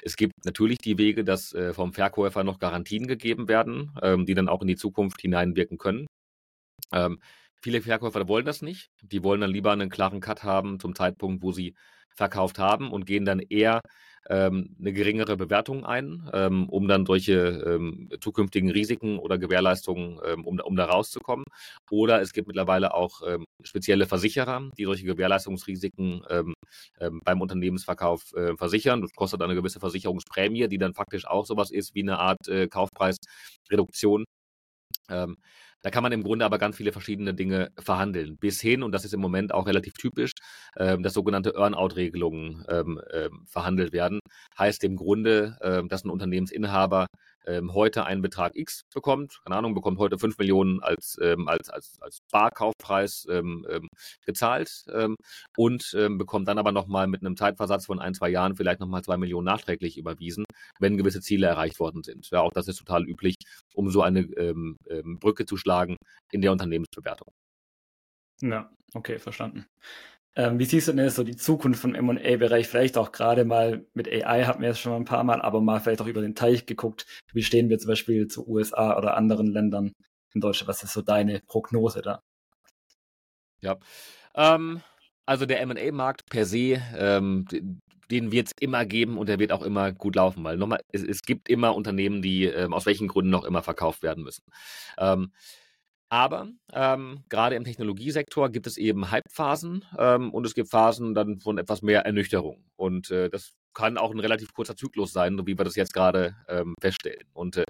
[0.02, 4.34] es gibt natürlich die Wege, dass äh, vom Verkäufer noch Garantien gegeben werden, ähm, die
[4.34, 6.08] dann auch in die Zukunft hineinwirken können.
[6.92, 7.20] Ähm,
[7.62, 8.90] viele Verkäufer wollen das nicht.
[9.02, 11.76] Die wollen dann lieber einen klaren Cut haben zum Zeitpunkt, wo sie
[12.18, 13.82] verkauft haben und gehen dann eher
[14.30, 17.34] ähm, eine geringere Bewertung ein, ähm, um dann solche
[17.66, 21.46] ähm, zukünftigen Risiken oder Gewährleistungen, ähm, um, um da rauszukommen.
[21.90, 26.54] Oder es gibt mittlerweile auch ähm, spezielle Versicherer, die solche Gewährleistungsrisiken ähm,
[27.24, 29.02] beim Unternehmensverkauf äh, versichern.
[29.02, 32.68] Das kostet eine gewisse Versicherungsprämie, die dann faktisch auch sowas ist wie eine Art äh,
[32.68, 34.26] Kaufpreisreduktion.
[35.10, 35.38] Ähm,
[35.82, 38.38] da kann man im Grunde aber ganz viele verschiedene Dinge verhandeln.
[38.38, 40.32] Bis hin, und das ist im Moment auch relativ typisch,
[40.78, 44.20] ähm, dass sogenannte Earn-out-Regelungen ähm, ähm, verhandelt werden.
[44.58, 47.08] Heißt im Grunde, ähm, dass ein Unternehmensinhaber
[47.48, 51.70] ähm, heute einen Betrag X bekommt, keine Ahnung, bekommt heute 5 Millionen als, ähm, als,
[51.70, 53.88] als, als Barkaufpreis ähm, ähm,
[54.26, 55.16] gezahlt ähm,
[55.56, 59.04] und ähm, bekommt dann aber nochmal mit einem Zeitversatz von ein, zwei Jahren vielleicht nochmal
[59.04, 60.44] 2 Millionen nachträglich überwiesen,
[60.80, 62.30] wenn gewisse Ziele erreicht worden sind.
[62.32, 63.36] Ja, auch das ist total üblich,
[63.78, 65.98] um so eine ähm, ähm, Brücke zu schlagen
[66.32, 67.32] in der Unternehmensbewertung.
[68.42, 69.66] Ja, okay, verstanden.
[70.36, 72.68] Ähm, wie siehst du denn so die Zukunft vom M&A-Bereich?
[72.68, 75.62] Vielleicht auch gerade mal mit AI hatten wir jetzt schon mal ein paar Mal, aber
[75.62, 77.06] mal vielleicht auch über den Teich geguckt.
[77.34, 79.94] Wie stehen wir zum Beispiel zu USA oder anderen Ländern
[80.34, 80.68] in Deutschland?
[80.68, 82.22] Was ist so deine Prognose da?
[83.62, 83.78] Ja,
[84.36, 84.82] ähm,
[85.26, 87.46] also der M&A-Markt per se, ähm,
[88.12, 91.04] den wird es immer geben und der wird auch immer gut laufen, weil nochmal, es,
[91.04, 94.44] es gibt immer Unternehmen, die ähm, aus welchen Gründen noch immer verkauft werden müssen.
[94.98, 95.32] Ähm,
[96.10, 101.40] aber ähm, gerade im Technologiesektor gibt es eben Hype-Phasen ähm, und es gibt Phasen dann
[101.40, 102.64] von etwas mehr Ernüchterung.
[102.78, 106.36] Und äh, das kann auch ein relativ kurzer Zyklus sein, wie wir das jetzt gerade
[106.48, 107.28] ähm, feststellen.
[107.34, 107.64] Und äh,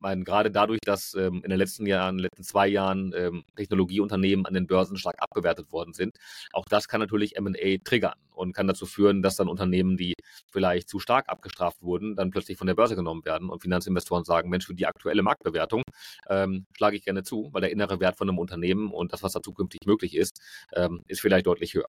[0.00, 4.54] mein, gerade dadurch, dass ähm, in den letzten Jahren, letzten zwei Jahren ähm, Technologieunternehmen an
[4.54, 6.16] den Börsen stark abbewertet worden sind,
[6.52, 10.14] auch das kann natürlich M&A triggern und kann dazu führen, dass dann Unternehmen, die
[10.50, 14.50] vielleicht zu stark abgestraft wurden, dann plötzlich von der Börse genommen werden und Finanzinvestoren sagen,
[14.50, 15.82] Mensch, für die aktuelle Marktbewertung
[16.28, 19.32] ähm, schlage ich gerne zu, weil der innere Wert von einem Unternehmen und das, was
[19.32, 20.40] da zukünftig möglich ist,
[20.74, 21.88] ähm, ist vielleicht deutlich höher.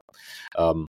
[0.55, 0.88] Ähm,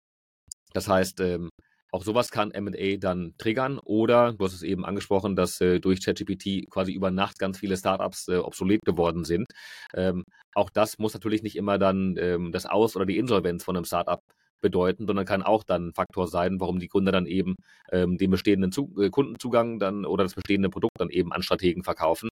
[0.73, 1.49] das heißt, ähm,
[1.91, 6.03] auch sowas kann M&A dann triggern oder, du hast es eben angesprochen, dass äh, durch
[6.03, 9.47] ChatGPT quasi über Nacht ganz viele Startups äh, obsolet geworden sind.
[9.93, 10.23] Ähm,
[10.55, 13.85] auch das muss natürlich nicht immer dann ähm, das Aus- oder die Insolvenz von einem
[13.85, 14.21] Startup
[14.61, 17.55] bedeuten, sondern kann auch dann ein Faktor sein, warum die Gründer dann eben
[17.91, 21.83] ähm, den bestehenden Zu äh, Kundenzugang dann oder das bestehende Produkt dann eben an Strategen
[21.83, 22.29] verkaufen,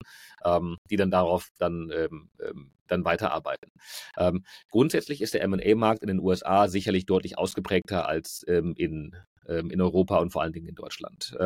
[0.44, 3.70] ähm, die dann darauf dann, ähm, ähm dann weiterarbeiten.
[4.18, 9.16] Ähm, grundsätzlich ist der M&A-Markt in den USA sicherlich deutlich ausgeprägter als ähm, in,
[9.48, 11.36] in Europa und vor allen Dingen in Deutschland.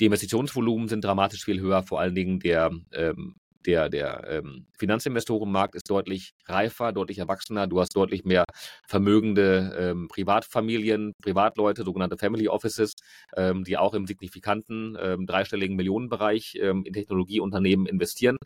[0.00, 3.34] die Investitionsvolumen sind dramatisch viel höher, vor allen Dingen der ähm,
[3.66, 7.66] der, der ähm, Finanzinvestorenmarkt ist deutlich reifer, deutlich erwachsener.
[7.66, 8.44] Du hast deutlich mehr
[8.86, 12.92] vermögende ähm, Privatfamilien, Privatleute, sogenannte Family Offices,
[13.36, 18.36] ähm, die auch im signifikanten ähm, dreistelligen Millionenbereich ähm, in Technologieunternehmen investieren.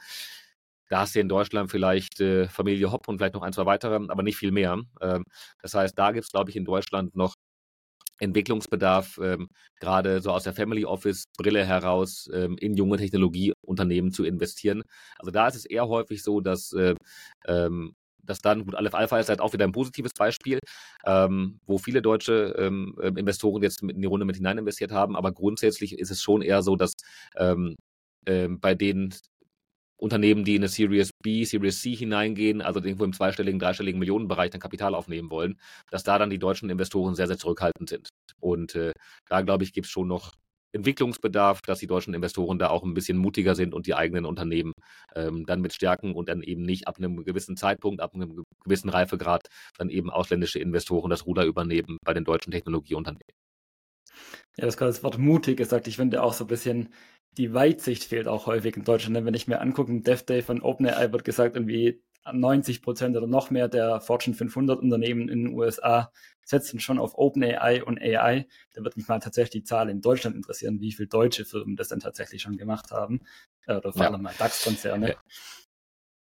[0.89, 3.95] Da hast du in Deutschland vielleicht äh, Familie Hopp und vielleicht noch ein, zwei weitere,
[3.95, 4.81] aber nicht viel mehr.
[5.01, 5.25] Ähm,
[5.61, 7.35] das heißt, da gibt es, glaube ich, in Deutschland noch
[8.19, 9.49] Entwicklungsbedarf, ähm,
[9.81, 14.83] gerade so aus der Family Office Brille heraus ähm, in junge Technologieunternehmen zu investieren.
[15.19, 16.95] Also da ist es eher häufig so, dass äh,
[17.47, 20.59] ähm, dass dann, gut, Aleph Alpha ist halt auch wieder ein positives Beispiel,
[21.05, 25.15] ähm, wo viele deutsche ähm, ähm Investoren jetzt in die Runde mit hinein investiert haben,
[25.15, 26.95] aber grundsätzlich ist es schon eher so, dass
[28.25, 29.15] bei denen
[29.99, 34.51] Unternehmen, die in eine Series B, Series C hineingehen, also irgendwo im zweistelligen, dreistelligen Millionenbereich
[34.51, 35.59] dann Kapital aufnehmen wollen,
[35.91, 38.09] dass da dann die deutschen Investoren sehr, sehr zurückhaltend sind.
[38.41, 38.93] Und äh,
[39.29, 40.33] da, glaube ich, gibt es schon noch
[40.73, 44.73] Entwicklungsbedarf, dass die deutschen Investoren da auch ein bisschen mutiger sind und die eigenen Unternehmen
[45.15, 48.91] ähm, dann mit stärken und dann eben nicht ab einem gewissen Zeitpunkt, ab einem gewissen
[48.91, 53.23] Reifegrad dann eben ausländische Investoren das Ruder übernehmen bei den deutschen Technologieunternehmen.
[54.57, 55.87] Ja, das Wort mutig gesagt.
[55.87, 56.89] Ich finde auch so ein bisschen
[57.37, 59.25] die Weitsicht fehlt auch häufig in Deutschland.
[59.25, 63.27] Wenn ich mir angucke, im Dev Day von OpenAI wird gesagt, irgendwie 90 Prozent oder
[63.27, 66.11] noch mehr der Fortune 500 Unternehmen in den USA
[66.43, 68.47] setzen schon auf OpenAI und AI.
[68.73, 71.89] Da wird mich mal tatsächlich die Zahl in Deutschland interessieren, wie viele deutsche Firmen das
[71.89, 73.21] denn tatsächlich schon gemacht haben.
[73.67, 74.19] Äh, oder vor allem ja.
[74.19, 75.17] mal DAX-Konzerne.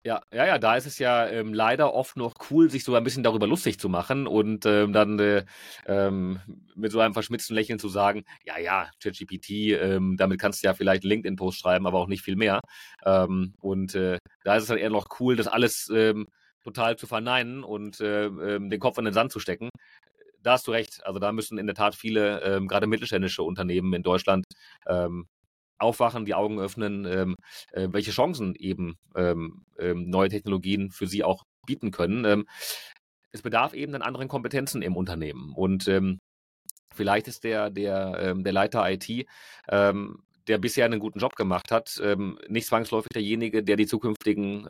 [0.04, 0.22] Ja.
[0.32, 3.24] Ja, ja, da ist es ja ähm, leider oft noch cool, sich so ein bisschen
[3.24, 5.44] darüber lustig zu machen und ähm, dann äh,
[5.86, 6.40] ähm,
[6.76, 10.74] mit so einem verschmitzten Lächeln zu sagen, ja, ja, ChatGPT, ähm, damit kannst du ja
[10.74, 12.60] vielleicht LinkedIn-Post schreiben, aber auch nicht viel mehr.
[13.04, 16.28] Ähm, und äh, da ist es dann eher noch cool, das alles ähm,
[16.62, 19.68] total zu verneinen und äh, den Kopf in den Sand zu stecken.
[20.42, 21.04] Da hast du recht.
[21.04, 24.44] Also da müssen in der Tat viele, gerade mittelständische Unternehmen in Deutschland,
[25.78, 27.36] aufwachen, die Augen öffnen, ähm,
[27.72, 32.24] äh, welche Chancen eben ähm, ähm, neue Technologien für sie auch bieten können.
[32.24, 32.46] Ähm,
[33.32, 35.52] es bedarf eben an anderen Kompetenzen im Unternehmen.
[35.54, 36.18] Und ähm,
[36.94, 39.26] vielleicht ist der, der, ähm, der Leiter IT,
[39.68, 42.00] der bisher einen guten Job gemacht hat,
[42.48, 44.66] nicht zwangsläufig derjenige, der die zukünftigen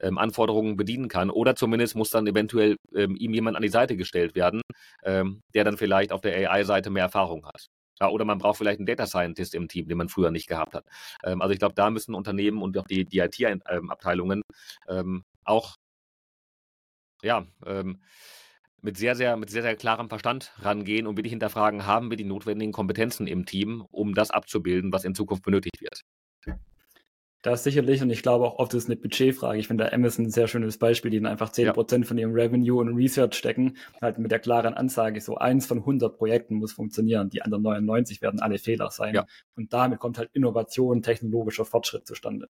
[0.00, 1.28] Anforderungen bedienen kann.
[1.28, 4.62] Oder zumindest muss dann eventuell ihm jemand an die Seite gestellt werden,
[5.04, 7.66] der dann vielleicht auf der AI-Seite mehr Erfahrung hat.
[8.00, 10.74] Ja, oder man braucht vielleicht einen Data Scientist im Team, den man früher nicht gehabt
[10.74, 10.84] hat.
[11.24, 14.42] Ähm, also ich glaube, da müssen Unternehmen und auch die, die IT-Abteilungen
[14.88, 15.76] ähm, auch
[17.22, 18.00] ja, ähm,
[18.82, 22.24] mit sehr, sehr, mit sehr, sehr klarem Verstand rangehen und wirklich hinterfragen, haben wir die
[22.24, 26.02] notwendigen Kompetenzen im Team, um das abzubilden, was in Zukunft benötigt wird.
[27.44, 29.58] Das sicherlich und ich glaube auch oft ist es eine Budgetfrage.
[29.58, 32.04] Ich finde da Amazon ein sehr schönes Beispiel, die dann einfach 10% ja.
[32.06, 36.16] von ihrem Revenue in Research stecken, halt mit der klaren Ansage, so eins von 100
[36.16, 39.14] Projekten muss funktionieren, die anderen 99 werden alle Fehler sein.
[39.14, 39.26] Ja.
[39.56, 42.48] Und damit kommt halt Innovation, technologischer Fortschritt zustande.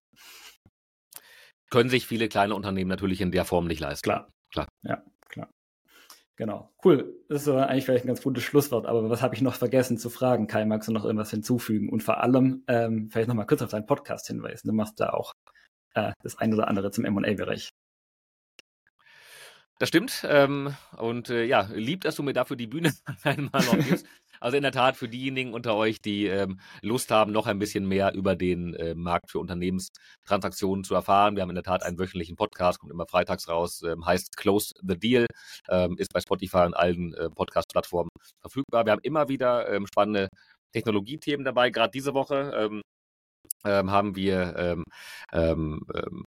[1.70, 4.04] Können sich viele kleine Unternehmen natürlich in der Form nicht leisten.
[4.04, 4.28] Klar.
[4.52, 4.68] Klar.
[4.84, 5.50] Ja, klar.
[6.36, 6.72] Genau.
[6.84, 7.14] Cool.
[7.28, 10.10] Das ist eigentlich vielleicht ein ganz gutes Schlusswort, aber was habe ich noch vergessen zu
[10.10, 10.48] fragen?
[10.48, 11.88] Kai, magst du noch irgendwas hinzufügen?
[11.90, 14.68] Und vor allem ähm, vielleicht nochmal kurz auf deinen Podcast hinweisen.
[14.68, 15.34] Du machst da auch
[15.94, 17.70] äh, das ein oder andere zum M&A-Bereich.
[19.78, 20.24] Das stimmt.
[20.28, 24.06] Ähm, und äh, ja, lieb, dass du mir dafür die Bühne einmal noch gibst.
[24.44, 27.88] Also in der Tat für diejenigen unter euch, die ähm, Lust haben, noch ein bisschen
[27.88, 31.34] mehr über den äh, Markt für Unternehmenstransaktionen zu erfahren.
[31.34, 34.74] Wir haben in der Tat einen wöchentlichen Podcast, kommt immer freitags raus, ähm, heißt Close
[34.82, 35.24] the Deal,
[35.70, 38.10] ähm, ist bei Spotify und allen äh, Podcast-Plattformen
[38.42, 38.84] verfügbar.
[38.84, 40.28] Wir haben immer wieder ähm, spannende
[40.74, 41.70] Technologiethemen dabei.
[41.70, 42.52] Gerade diese Woche
[43.64, 44.84] ähm, ähm, haben wir ähm,
[45.32, 46.24] ähm, ähm,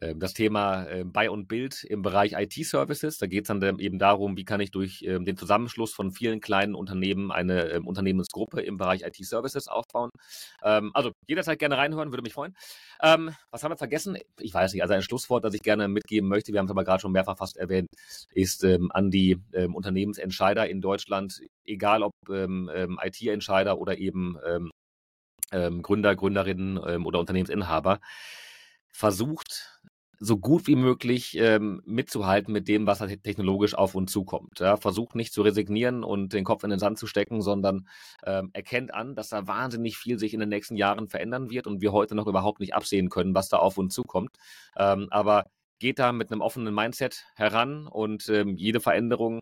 [0.00, 3.18] ähm das Thema äh, Buy und Build im Bereich IT-Services.
[3.18, 6.40] Da geht es dann eben darum, wie kann ich durch ähm, den Zusammenschluss von vielen
[6.40, 10.10] kleinen Unternehmen eine ähm, Unternehmensgruppe im Bereich IT-Services aufbauen.
[10.60, 12.54] also jederzeit gerne reinhören, würde mich freuen.
[12.98, 14.16] was haben wir vergessen?
[14.40, 16.84] Ich weiß nicht, also ein Schlusswort, das ich gerne mitgeben möchte, wir haben es aber
[16.84, 17.88] gerade schon mehrfach fast erwähnt,
[18.32, 24.36] ist an die Unternehmensentscheider in Deutschland, egal ob IT-Entscheider oder eben
[25.54, 28.00] ähm, Gründer, Gründerinnen ähm, oder Unternehmensinhaber,
[28.90, 29.80] versucht,
[30.20, 34.60] so gut wie möglich ähm, mitzuhalten mit dem, was halt technologisch auf uns zukommt.
[34.60, 37.88] Ja, versucht nicht zu resignieren und den Kopf in den Sand zu stecken, sondern
[38.24, 41.80] ähm, erkennt an, dass da wahnsinnig viel sich in den nächsten Jahren verändern wird und
[41.80, 44.36] wir heute noch überhaupt nicht absehen können, was da auf uns zukommt.
[44.76, 45.46] Ähm, aber
[45.78, 49.40] geht da mit einem offenen Mindset heran und ähm, jede Veränderung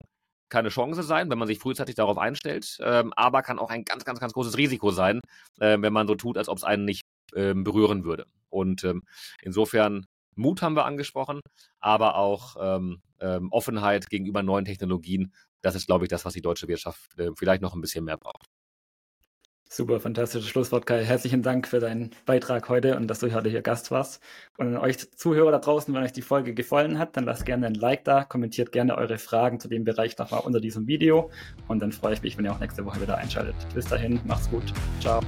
[0.52, 4.04] keine Chance sein, wenn man sich frühzeitig darauf einstellt, ähm, aber kann auch ein ganz,
[4.04, 5.20] ganz, ganz großes Risiko sein,
[5.58, 7.02] äh, wenn man so tut, als ob es einen nicht
[7.34, 8.26] ähm, berühren würde.
[8.50, 9.02] Und ähm,
[9.40, 11.40] insofern Mut haben wir angesprochen,
[11.80, 15.32] aber auch ähm, ähm, Offenheit gegenüber neuen Technologien.
[15.62, 18.18] Das ist, glaube ich, das, was die deutsche Wirtschaft äh, vielleicht noch ein bisschen mehr
[18.18, 18.51] braucht.
[19.74, 21.02] Super, fantastisches Schlusswort, Kai.
[21.02, 24.22] Herzlichen Dank für deinen Beitrag heute und dass du heute hier Gast warst.
[24.58, 27.68] Und an euch Zuhörer da draußen, wenn euch die Folge gefallen hat, dann lasst gerne
[27.68, 31.30] ein Like da, kommentiert gerne eure Fragen zu dem Bereich nochmal unter diesem Video
[31.68, 33.54] und dann freue ich mich, wenn ihr auch nächste Woche wieder einschaltet.
[33.74, 34.74] Bis dahin, macht's gut.
[35.00, 35.22] Ciao.